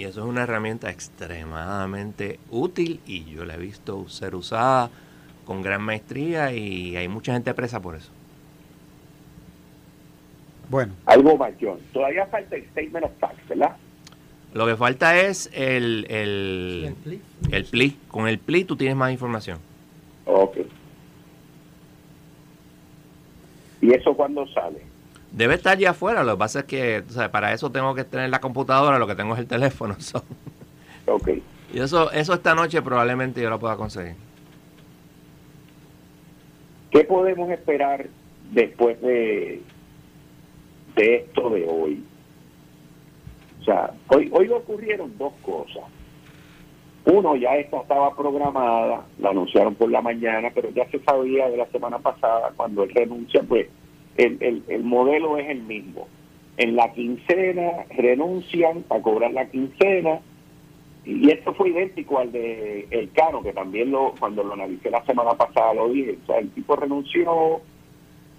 [0.00, 4.88] Y eso es una herramienta extremadamente útil y yo la he visto ser usada
[5.44, 8.10] con gran maestría y hay mucha gente presa por eso.
[10.70, 10.94] Bueno.
[11.04, 11.78] Algo mayor.
[11.92, 13.76] Todavía falta el statement of facts, ¿verdad?
[14.54, 16.94] Lo que falta es el, el,
[17.50, 17.98] el, pli.
[18.08, 19.58] Con el pli tú tienes más información.
[20.24, 20.60] Ok.
[23.82, 24.80] ¿Y eso cuándo sale?
[25.32, 26.24] Debe estar ya afuera.
[26.24, 29.34] Lo que pasa es que para eso tengo que tener la computadora, lo que tengo
[29.34, 29.96] es el teléfono.
[31.06, 31.28] Ok.
[31.72, 34.14] Y eso, eso esta noche probablemente yo lo pueda conseguir.
[36.90, 38.06] ¿Qué podemos esperar
[38.52, 39.60] después de,
[40.94, 42.04] de esto de hoy?
[43.60, 45.84] O sea, hoy, hoy ocurrieron dos cosas.
[47.04, 51.56] Uno, ya esta estaba programada, la anunciaron por la mañana, pero ya se sabía de
[51.56, 53.68] la semana pasada, cuando él renuncia, pues
[54.16, 56.08] el, el, el modelo es el mismo.
[56.56, 60.20] En la quincena renuncian para cobrar la quincena,
[61.04, 65.04] y esto fue idéntico al de El Cano, que también lo cuando lo analicé la
[65.06, 66.18] semana pasada lo dije.
[66.22, 67.62] O sea, el tipo renunció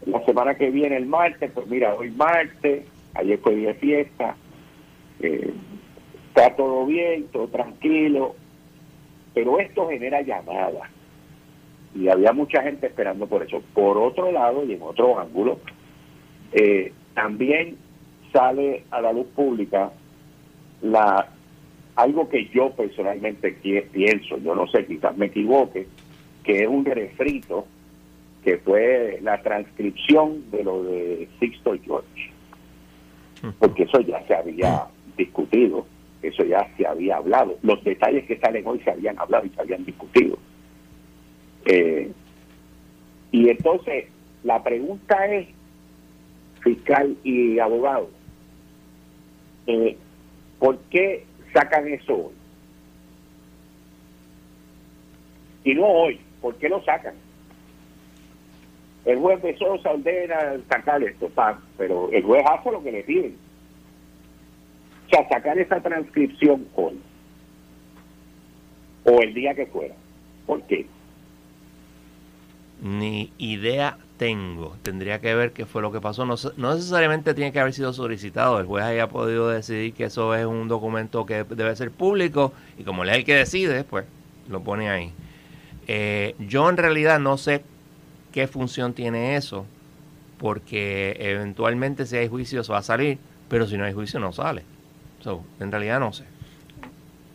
[0.06, 4.36] la semana que viene, el martes, pues mira, hoy martes, ayer fue día de fiesta,
[5.20, 5.52] eh,
[6.28, 8.36] está todo bien, todo tranquilo,
[9.34, 10.90] pero esto genera llamadas.
[11.96, 13.62] Y había mucha gente esperando por eso.
[13.74, 15.60] Por otro lado, y en otro ángulo,
[16.54, 17.78] eh, también
[18.32, 19.92] sale a la luz pública
[20.82, 21.28] la
[21.96, 23.52] algo que yo personalmente
[23.92, 25.88] pienso, yo no sé, quizás me equivoque,
[26.44, 27.66] que es un refrito
[28.44, 32.32] que fue la transcripción de lo de Sixto George.
[33.60, 34.86] Porque eso ya se había
[35.18, 35.86] discutido,
[36.22, 37.58] eso ya se había hablado.
[37.62, 40.38] Los detalles que salen hoy se habían hablado y se habían discutido.
[41.66, 42.12] Eh,
[43.32, 44.06] y entonces,
[44.44, 45.48] la pregunta es,
[46.62, 48.10] fiscal y abogado,
[49.68, 49.98] eh,
[50.60, 52.34] ¿por qué sacan eso hoy.
[55.64, 56.20] Y no hoy.
[56.42, 57.14] ¿Por qué lo sacan?
[59.06, 61.32] El juez de Sosa ordena sacar esto,
[61.78, 63.36] pero el juez hace lo que le piden.
[65.08, 67.00] O sea, sacar esa transcripción hoy.
[69.04, 69.96] O el día que fuera.
[70.46, 70.86] ¿Por qué?
[72.82, 74.76] Ni idea tengo.
[74.82, 76.26] Tendría que ver qué fue lo que pasó.
[76.26, 76.36] No,
[76.76, 78.60] necesariamente tiene que haber sido solicitado.
[78.60, 82.84] El juez haya podido decidir que eso es un documento que debe ser público y
[82.84, 84.06] como él es el que decide, pues
[84.50, 85.14] lo pone ahí.
[85.88, 87.64] Eh, yo en realidad no sé
[88.32, 89.66] qué función tiene eso,
[90.38, 93.18] porque eventualmente si hay juicio se va a salir,
[93.50, 94.64] pero si no hay juicio no sale.
[95.60, 96.26] en realidad no sé.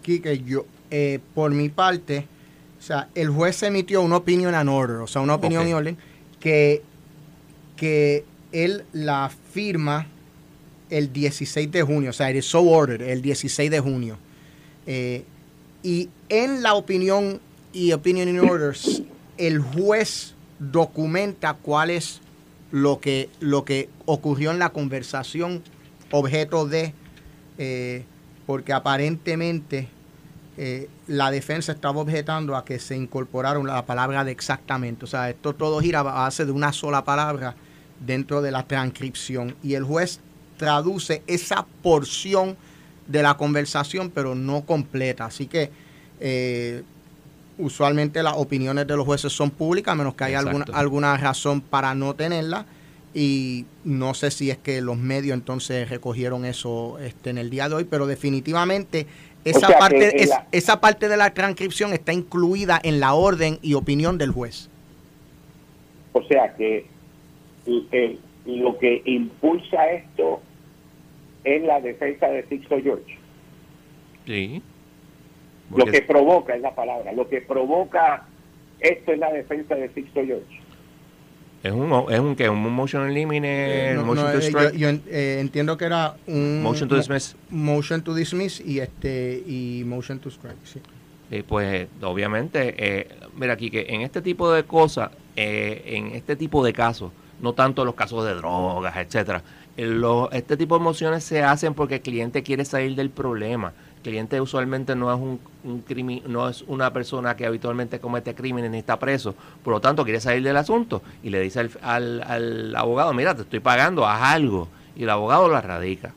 [0.03, 2.27] Quique, yo, eh, por mi parte,
[2.79, 5.99] o sea, el juez emitió una opinión en order, o sea, una opinión en orden
[6.41, 6.83] que,
[7.77, 10.07] que él la firma
[10.91, 14.19] el 16 de junio, o sea, it is so ordered, el 16 de junio.
[14.87, 15.25] Eh,
[15.83, 17.41] y en la opinión
[17.73, 19.03] y opinion in orders,
[19.37, 22.21] el juez documenta cuál es
[22.71, 25.63] lo que, lo que ocurrió en la conversación
[26.11, 26.95] objeto de,
[27.59, 28.05] eh,
[28.47, 29.89] porque aparentemente
[30.59, 35.05] eh, la defensa estaba objetando a que se incorporaron la palabra de exactamente.
[35.05, 37.55] O sea, esto todo gira a base de una sola palabra
[38.01, 39.55] dentro de la transcripción.
[39.63, 40.21] Y el juez
[40.57, 42.57] traduce esa porción
[43.07, 45.27] de la conversación, pero no completa.
[45.27, 45.71] Así que
[46.21, 46.83] eh,
[47.59, 51.61] usualmente las opiniones de los jueces son públicas, a menos que haya alguna, alguna razón
[51.61, 52.65] para no tenerla.
[53.15, 57.69] Y no sé si es que los medios entonces recogieron eso este, en el día
[57.69, 59.07] de hoy, pero definitivamente
[59.51, 64.33] esa, parte, esa parte de la transcripción está incluida en la orden y opinión del
[64.33, 64.69] juez.
[66.13, 66.87] O sea que
[68.47, 70.41] lo que impulsa esto
[71.45, 73.19] es la defensa de Sixto George.
[74.27, 74.63] Sí.
[75.75, 77.13] Lo que provoca es la palabra.
[77.13, 78.27] Lo que provoca
[78.81, 80.61] esto es la defensa de Sixto George.
[81.67, 82.49] Es un, es un, ¿qué?
[82.49, 84.73] un motion elimine, Eh, no, motion no, to eh, strike.
[84.77, 87.35] yo, yo, eh, entiendo que era un Motion to dismiss.
[87.51, 90.81] motion to dismiss y este y motion to strike sí.
[91.29, 96.37] Y pues obviamente, eh, mira aquí que en este tipo de cosas, eh, en este
[96.37, 97.11] tipo de casos,
[97.41, 99.43] no tanto los casos de drogas, etcétera,
[99.77, 103.73] eh, lo- este tipo de mociones se hacen porque el cliente quiere salir del problema.
[104.07, 108.79] Cliente usualmente no es un, un no es una persona que habitualmente comete crímenes ni
[108.79, 109.35] está preso,
[109.65, 113.43] por lo tanto quiere salir del asunto y le dice al, al- abogado, mira, te
[113.43, 116.13] estoy pagando, haz algo, y el abogado la radica.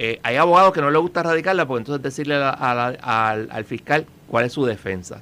[0.00, 4.04] Eh, hay abogados que no les gusta radicarla, porque entonces decirle a al, al fiscal
[4.26, 5.20] cuál es su defensa.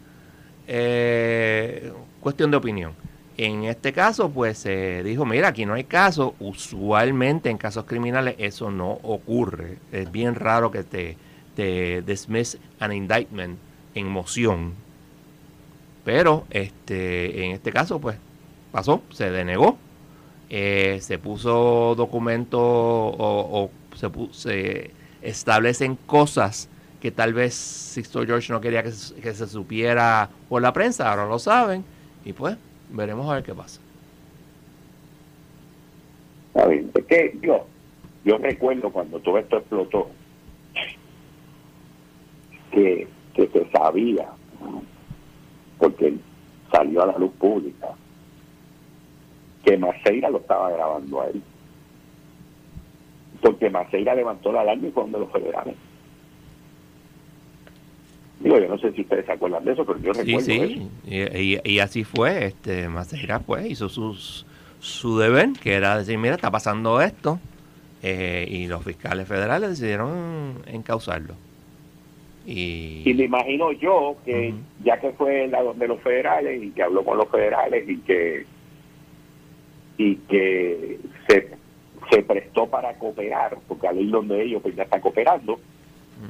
[0.67, 2.93] Eh, cuestión de opinión.
[3.37, 6.35] En este caso, pues se dijo, mira, aquí no hay caso.
[6.41, 9.79] Usualmente en casos criminales eso no ocurre.
[9.93, 11.17] Es bien raro que te,
[11.59, 13.59] te dismiss an indictment
[13.97, 14.75] en moción.
[16.05, 18.17] Pero este, en este caso, pues
[18.71, 19.77] pasó, se denegó.
[20.51, 24.91] Eh, se puso documento o, o se, se
[25.21, 26.69] establecen cosas
[27.01, 31.11] que tal vez Sixto George no quería que se, que se supiera por la prensa,
[31.11, 31.85] ahora lo saben,
[32.25, 32.57] y pues
[32.89, 33.81] veremos a ver qué pasa.
[36.55, 36.89] Está bien.
[36.95, 37.67] Es que yo,
[38.25, 40.09] yo recuerdo cuando todo esto explotó,
[42.71, 44.29] que, que se sabía,
[45.79, 46.15] porque
[46.73, 47.89] salió a la luz pública,
[49.65, 51.43] que Maceira lo estaba grabando a él.
[53.41, 55.75] Porque Maceira levantó la alarma y fue donde los federales.
[58.41, 60.75] Digo, yo no sé si ustedes se acuerdan de eso, pero yo Sí, recuerdo eso.
[60.75, 64.47] sí, y, y- y así fue, este Maceira pues hizo sus,
[64.81, 67.39] su deber, que era decir, mira, está pasando esto,
[68.03, 71.35] eh, y los fiscales federales decidieron encauzarlo.
[72.51, 76.83] Y, Y me imagino yo que ya que fue la de los federales y que
[76.83, 78.47] habló con los federales y que
[79.99, 81.51] y que se,
[82.11, 85.59] se prestó para cooperar, porque al ir donde ellos pues ya está cooperando,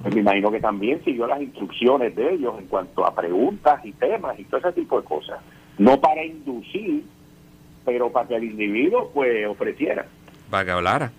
[0.02, 3.92] pues me imagino que también siguió las instrucciones de ellos en cuanto a preguntas y
[3.92, 5.38] temas y todo ese tipo de cosas.
[5.78, 7.04] No para inducir,
[7.84, 10.06] pero para que el individuo pues ofreciera.
[10.50, 11.12] para que hablara.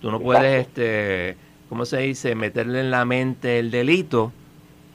[0.00, 0.24] Tú no Exacto.
[0.24, 1.36] puedes, este,
[1.70, 2.34] ¿cómo se dice?
[2.34, 4.32] Meterle en la mente el delito,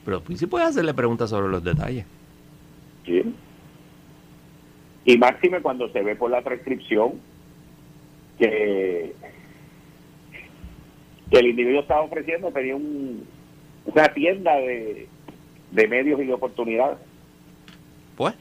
[0.04, 2.04] pero pues sí puedes hacerle preguntas sobre los detalles.
[3.04, 3.34] ¿sí?
[5.06, 7.14] Y máxime cuando se ve por la transcripción
[8.38, 9.14] que,
[11.30, 13.24] que el individuo estaba ofreciendo tenía un,
[13.86, 15.08] una tienda de,
[15.70, 16.98] de medios y de oportunidades.
[18.16, 18.34] Pues,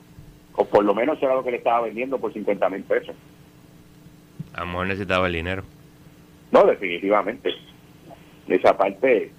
[0.55, 3.15] O por lo menos era lo que le estaba vendiendo por 50 mil pesos.
[4.53, 5.63] a lo mejor necesitaba el dinero.
[6.51, 7.51] No, definitivamente.
[8.47, 9.31] Esa parte,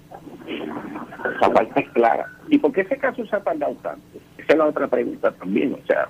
[1.37, 2.25] esa parte es clara.
[2.49, 4.01] ¿Y por qué ese caso se ha tardado tanto?
[4.37, 5.73] Esa es la otra pregunta también.
[5.73, 6.07] O sea,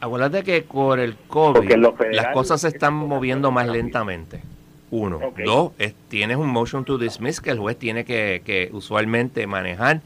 [0.00, 4.42] Acuérdate que por el COVID federal- las cosas se están moviendo más lentamente.
[4.90, 5.18] Uno.
[5.44, 10.00] Dos, es- tienes un motion to dismiss que el juez tiene que, que usualmente manejar.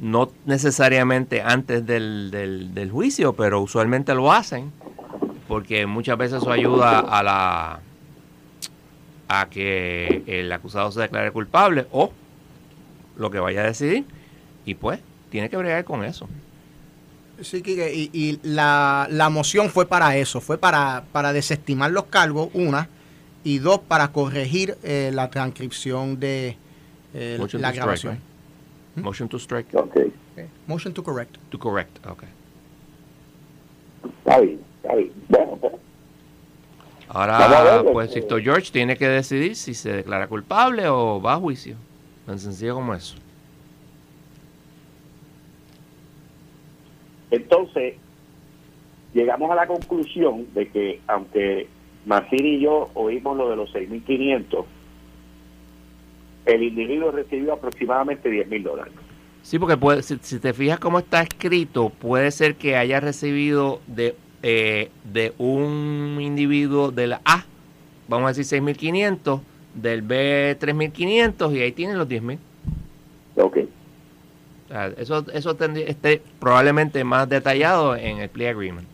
[0.00, 4.70] No necesariamente antes del, del, del juicio, pero usualmente lo hacen.
[5.48, 7.80] Porque muchas veces eso ayuda a la
[9.28, 12.12] a que el acusado se declare culpable o
[13.16, 14.04] lo que vaya a decidir.
[14.64, 15.00] Y pues,
[15.30, 16.28] tiene que bregar con eso.
[17.40, 22.06] Sí, Quique, y, y la, la moción fue para eso, fue para, para desestimar los
[22.06, 22.88] cargos, una,
[23.44, 26.56] y dos, para corregir eh, la transcripción de
[27.14, 28.18] eh, Motion la to strike, grabación.
[28.96, 29.72] Motion to strike.
[29.74, 29.96] ok,
[30.36, 30.44] Ok.
[30.66, 31.36] Motion to correct.
[31.50, 32.04] To correct.
[32.06, 32.28] Okay.
[34.18, 35.12] está bien, está bien.
[35.28, 35.72] Bueno, pues,
[37.08, 41.76] Ahora, pues, Sixto George tiene que decidir si se declara culpable o va a juicio.
[42.26, 43.16] Tan sencillo como eso.
[47.30, 47.94] Entonces,
[49.14, 51.68] llegamos a la conclusión de que aunque
[52.04, 54.64] Macir y yo oímos lo de los 6.500,
[56.46, 58.94] el individuo recibió aproximadamente 10.000 dólares.
[59.42, 63.80] Sí, porque puede, si, si te fijas cómo está escrito, puede ser que haya recibido
[63.86, 67.44] de, eh, de un individuo de la A,
[68.08, 69.40] vamos a decir 6.500,
[69.74, 72.38] del B 3.500 y ahí tienen los 10.000.
[73.36, 73.58] Ok.
[74.66, 78.86] O sea, eso eso tendría- esté probablemente más detallado en el plea agreement.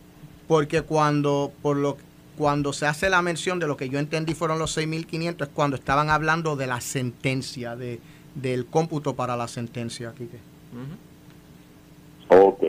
[0.47, 1.97] Porque cuando, por lo,
[2.37, 5.75] cuando se hace la mención de lo que yo entendí fueron los 6.500, es cuando
[5.75, 7.99] estaban hablando de la sentencia, de,
[8.35, 10.37] del cómputo para la sentencia, Quique.
[12.29, 12.64] Ok, ok.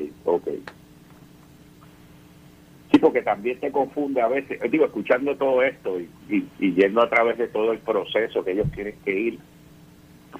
[3.06, 7.00] Porque también te confunde a veces, eh, digo, escuchando todo esto y, y, y yendo
[7.00, 9.38] a través de todo el proceso que ellos tienen que ir,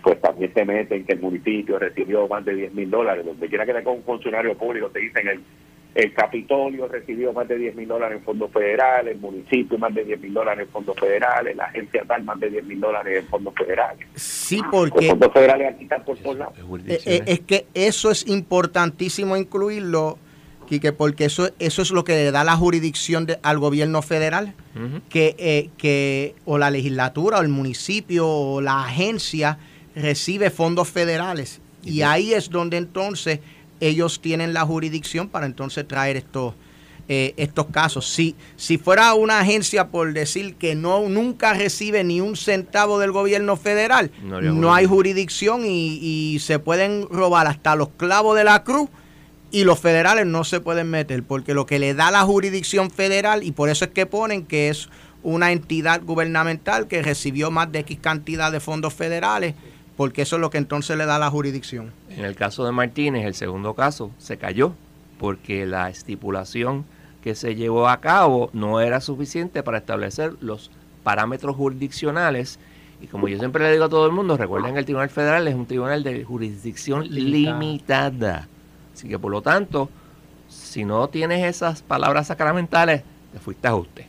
[0.03, 3.25] pues también te meten que el municipio recibió más de 10 mil dólares.
[3.25, 5.41] Donde quiera que te con un funcionario público te dicen el,
[5.95, 10.05] el Capitolio recibió más de 10 mil dólares en fondos federales, el municipio más de
[10.05, 13.27] 10 mil dólares en fondos federales, la agencia tal más de 10 mil dólares en
[13.29, 14.07] fondos federales.
[14.15, 15.07] Sí, porque...
[15.07, 16.55] Los fondos federales aquí están por todos lados.
[16.87, 20.19] Eh, eh, es que eso es importantísimo incluirlo,
[20.67, 24.55] Quique, porque eso, eso es lo que le da la jurisdicción al gobierno federal,
[25.09, 29.59] que, eh, que o la legislatura o el municipio o la agencia
[29.95, 31.61] recibe fondos federales.
[31.83, 33.41] Y ahí es donde entonces
[33.81, 36.55] ellos tienen la jurisdicción para entonces traer estos,
[37.09, 38.09] eh, estos casos.
[38.09, 43.13] Si, si fuera una agencia, por decir que no nunca recibe ni un centavo del
[43.13, 48.65] gobierno federal, no, hay jurisdicción y, y, se pueden robar hasta los clavos de la
[48.65, 48.89] cruz
[49.51, 53.43] y los federales no se pueden meter, porque lo que le da la jurisdicción federal,
[53.43, 54.89] y por eso es que ponen que es
[55.23, 59.55] una entidad gubernamental que recibió más de X cantidad de fondos federales,
[59.97, 61.93] porque eso es lo que entonces le da la jurisdicción.
[62.11, 64.75] En el caso de Martínez, el segundo caso, se cayó
[65.19, 66.85] porque la estipulación
[67.23, 70.71] que se llevó a cabo no era suficiente para establecer los
[71.03, 72.59] parámetros jurisdiccionales.
[73.01, 75.49] Y como yo siempre le digo a todo el mundo, recuerden que el Tribunal Federal
[75.49, 78.49] es un tribunal de jurisdicción limitada.
[78.97, 79.91] Así que por lo tanto,
[80.49, 84.07] si no tienes esas palabras sacramentales, te fuiste a ajuste.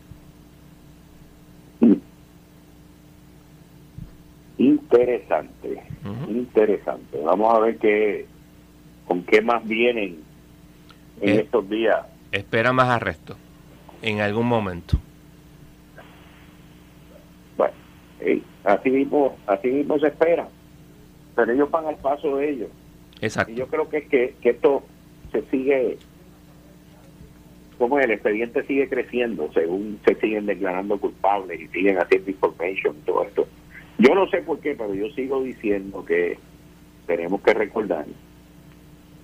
[4.58, 5.84] Interesante,
[6.30, 7.20] interesante.
[7.22, 8.28] Vamos a ver qué,
[9.06, 10.24] con qué más vienen
[11.20, 12.06] en eh, estos días.
[12.32, 13.36] Espera más arresto
[14.02, 14.98] en algún momento.
[17.58, 17.74] Bueno,
[18.64, 20.48] así mismo, así mismo se espera,
[21.36, 22.70] pero ellos van al paso de ellos.
[23.22, 23.52] Exacto.
[23.52, 24.84] Y yo creo que, que, que esto
[25.32, 25.98] se sigue,
[27.78, 33.06] como el expediente sigue creciendo, según se siguen declarando culpables y siguen haciendo information y
[33.06, 33.48] todo esto
[34.00, 36.38] yo no sé por qué, pero yo sigo diciendo que
[37.08, 38.06] tenemos que recordar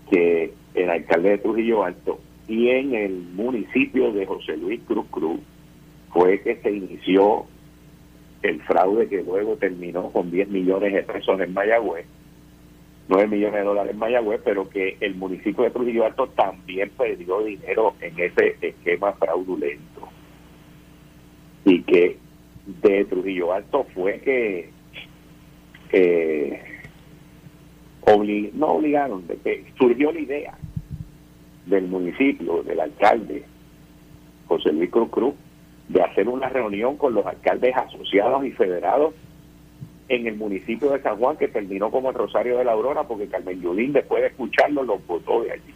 [0.10, 5.39] que el alcalde de Trujillo Alto y en el municipio de José Luis Cruz Cruz
[6.12, 7.46] fue que se inició
[8.41, 12.06] el fraude que luego terminó con 10 millones de pesos en Mayagüez,
[13.08, 17.43] 9 millones de dólares en Mayagüez, pero que el municipio de Trujillo Alto también perdió
[17.43, 20.08] dinero en ese esquema fraudulento.
[21.66, 22.18] Y que
[22.82, 24.72] de Trujillo Alto fue que
[28.54, 30.58] no obligaron, de que surgió la idea
[31.66, 33.43] del municipio, del alcalde
[34.47, 35.34] José Luis Cruz Cruz,
[35.89, 39.14] de hacer una reunión con los alcaldes asociados y federados
[40.10, 43.28] en el municipio de San Juan, que terminó como el Rosario de la Aurora, porque
[43.28, 45.74] Carmen Yulín, después de escucharlo, los votó de allí.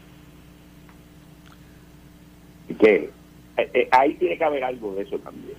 [2.69, 3.09] Y que
[3.57, 5.57] eh, eh, ahí tiene que haber algo de eso también.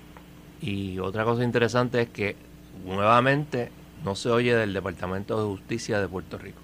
[0.61, 2.37] Y otra cosa interesante es que
[2.85, 3.71] nuevamente
[4.05, 6.61] no se oye del Departamento de Justicia de Puerto Rico.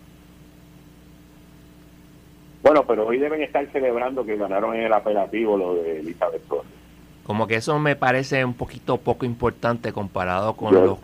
[2.62, 6.72] Bueno, pero hoy deben estar celebrando que ganaron en el apelativo lo de Elizabeth Torres.
[7.22, 10.96] Como que eso me parece un poquito poco importante comparado con la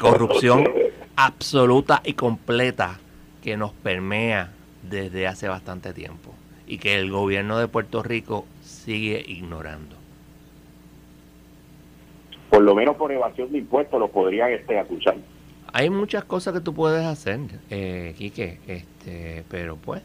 [0.00, 0.68] corrupción
[1.16, 2.98] absoluta y completa
[3.42, 6.34] que nos permea desde hace bastante tiempo
[6.66, 9.98] y que el gobierno de Puerto Rico sigue ignorando
[12.50, 15.16] por lo menos por evasión de impuestos lo podrían este, acusar.
[15.72, 20.02] Hay muchas cosas que tú puedes hacer, eh, Quique, este, pero pues,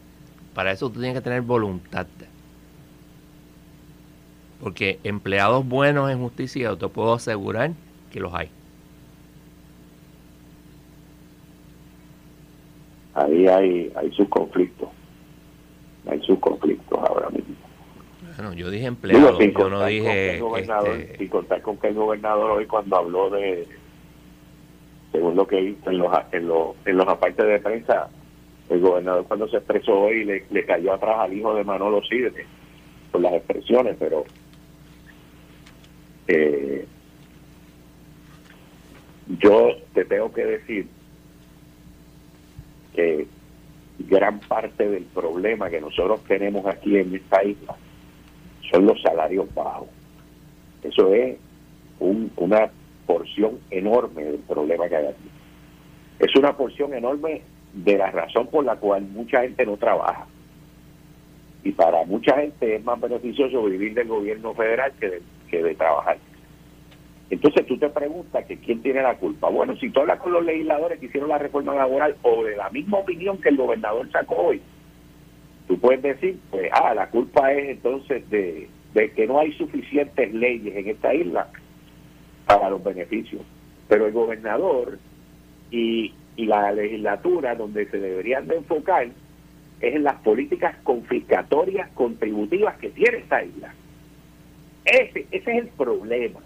[0.54, 2.06] para eso tú tienes que tener voluntad.
[4.60, 7.72] Porque empleados buenos en justicia, yo te puedo asegurar
[8.12, 8.50] que los hay.
[13.14, 14.88] Ahí hay, hay sus conflictos.
[16.06, 17.54] Hay sus conflictos ahora mismo.
[18.36, 20.36] Bueno, yo dije empleado, yo no dije...
[20.36, 21.18] Este...
[21.18, 23.66] Sin contar con que el gobernador hoy cuando habló de,
[25.12, 28.08] según lo que hizo en los, en los, en los apartes de prensa,
[28.68, 32.44] el gobernador cuando se expresó hoy le, le cayó atrás al hijo de Manolo Sidre
[33.12, 34.24] por las expresiones, pero
[36.26, 36.84] eh,
[39.38, 40.88] yo te tengo que decir
[42.94, 43.26] que
[43.98, 47.76] gran parte del problema que nosotros tenemos aquí en esta isla
[48.70, 49.88] son los salarios bajos.
[50.82, 51.36] Eso es
[51.98, 52.70] una
[53.06, 55.30] porción enorme del problema que hay aquí.
[56.18, 57.42] Es una porción enorme
[57.72, 60.26] de la razón por la cual mucha gente no trabaja.
[61.62, 65.74] Y para mucha gente es más beneficioso vivir del gobierno federal que de, que de
[65.74, 66.18] trabajar.
[67.30, 69.48] Entonces tú te preguntas que quién tiene la culpa.
[69.48, 72.68] Bueno, si tú hablas con los legisladores que hicieron la reforma laboral o de la
[72.70, 74.60] misma opinión que el gobernador sacó hoy,
[75.66, 80.76] tú puedes decir, pues, ah, la culpa es entonces de, que no hay suficientes leyes
[80.76, 81.48] en esta isla
[82.46, 83.42] para los beneficios.
[83.88, 84.98] Pero el gobernador
[85.70, 89.08] y, y la legislatura, donde se deberían de enfocar,
[89.80, 93.74] es en las políticas confiscatorias contributivas que tiene esta isla.
[94.84, 96.40] Ese, ese es el problema.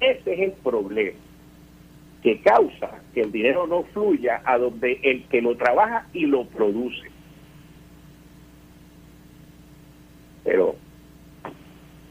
[0.00, 1.18] Ese es el problema
[2.22, 6.44] que causa que el dinero no fluya a donde el que lo trabaja y lo
[6.44, 7.10] produce.
[10.44, 10.76] Pero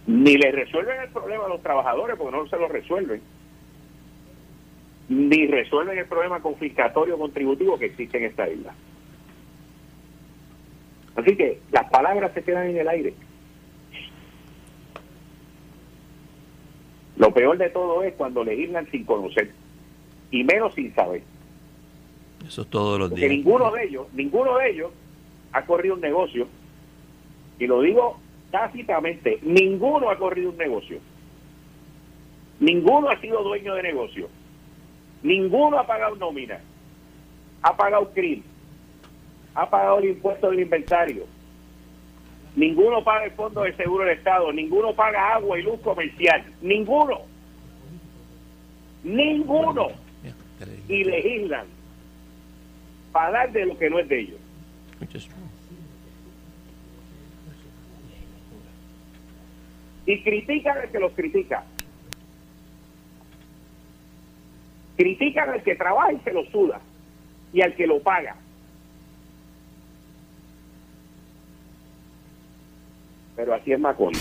[0.07, 3.21] ni le resuelven el problema a los trabajadores porque no se lo resuelven,
[5.09, 8.73] ni resuelven el problema confiscatorio contributivo que existe en esta isla.
[11.15, 13.13] Así que las palabras se quedan en el aire.
[17.29, 19.51] Lo peor de todo es cuando legislan sin conocer
[20.31, 21.21] y menos sin saber.
[22.43, 24.91] Eso es todos los Porque ninguno de ellos, ninguno de ellos
[25.51, 26.47] ha corrido un negocio
[27.59, 28.17] y lo digo
[28.49, 30.97] tácitamente, ninguno ha corrido un negocio.
[32.59, 34.27] Ninguno ha sido dueño de negocio.
[35.21, 36.59] Ninguno ha pagado nómina.
[37.61, 38.43] Ha pagado crimen.
[39.53, 41.27] Ha pagado el impuesto del inventario.
[42.55, 44.51] Ninguno paga el fondo de seguro del Estado.
[44.51, 46.43] Ninguno paga agua y luz comercial.
[46.61, 47.21] Ninguno.
[49.03, 49.87] Ninguno.
[50.87, 51.67] Y legislan
[53.11, 54.39] para dar de lo que no es de ellos.
[60.09, 61.63] y critican al que los critica.
[64.97, 66.81] Critican al que trabaja y se lo suda
[67.53, 68.35] y al que lo paga.
[73.39, 74.19] Pero así es Macondo.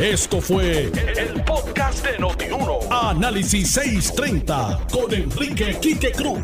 [0.00, 2.80] Esto fue el, podcast de Notiuno.
[2.90, 6.40] Análisis 630 con Enrique Quique Cruz.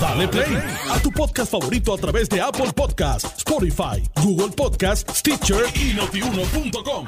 [0.00, 0.58] Dale play
[0.90, 7.06] a tu podcast favorito a través de Apple Podcasts, Spotify, Google Podcasts, Stitcher y notiuno.com.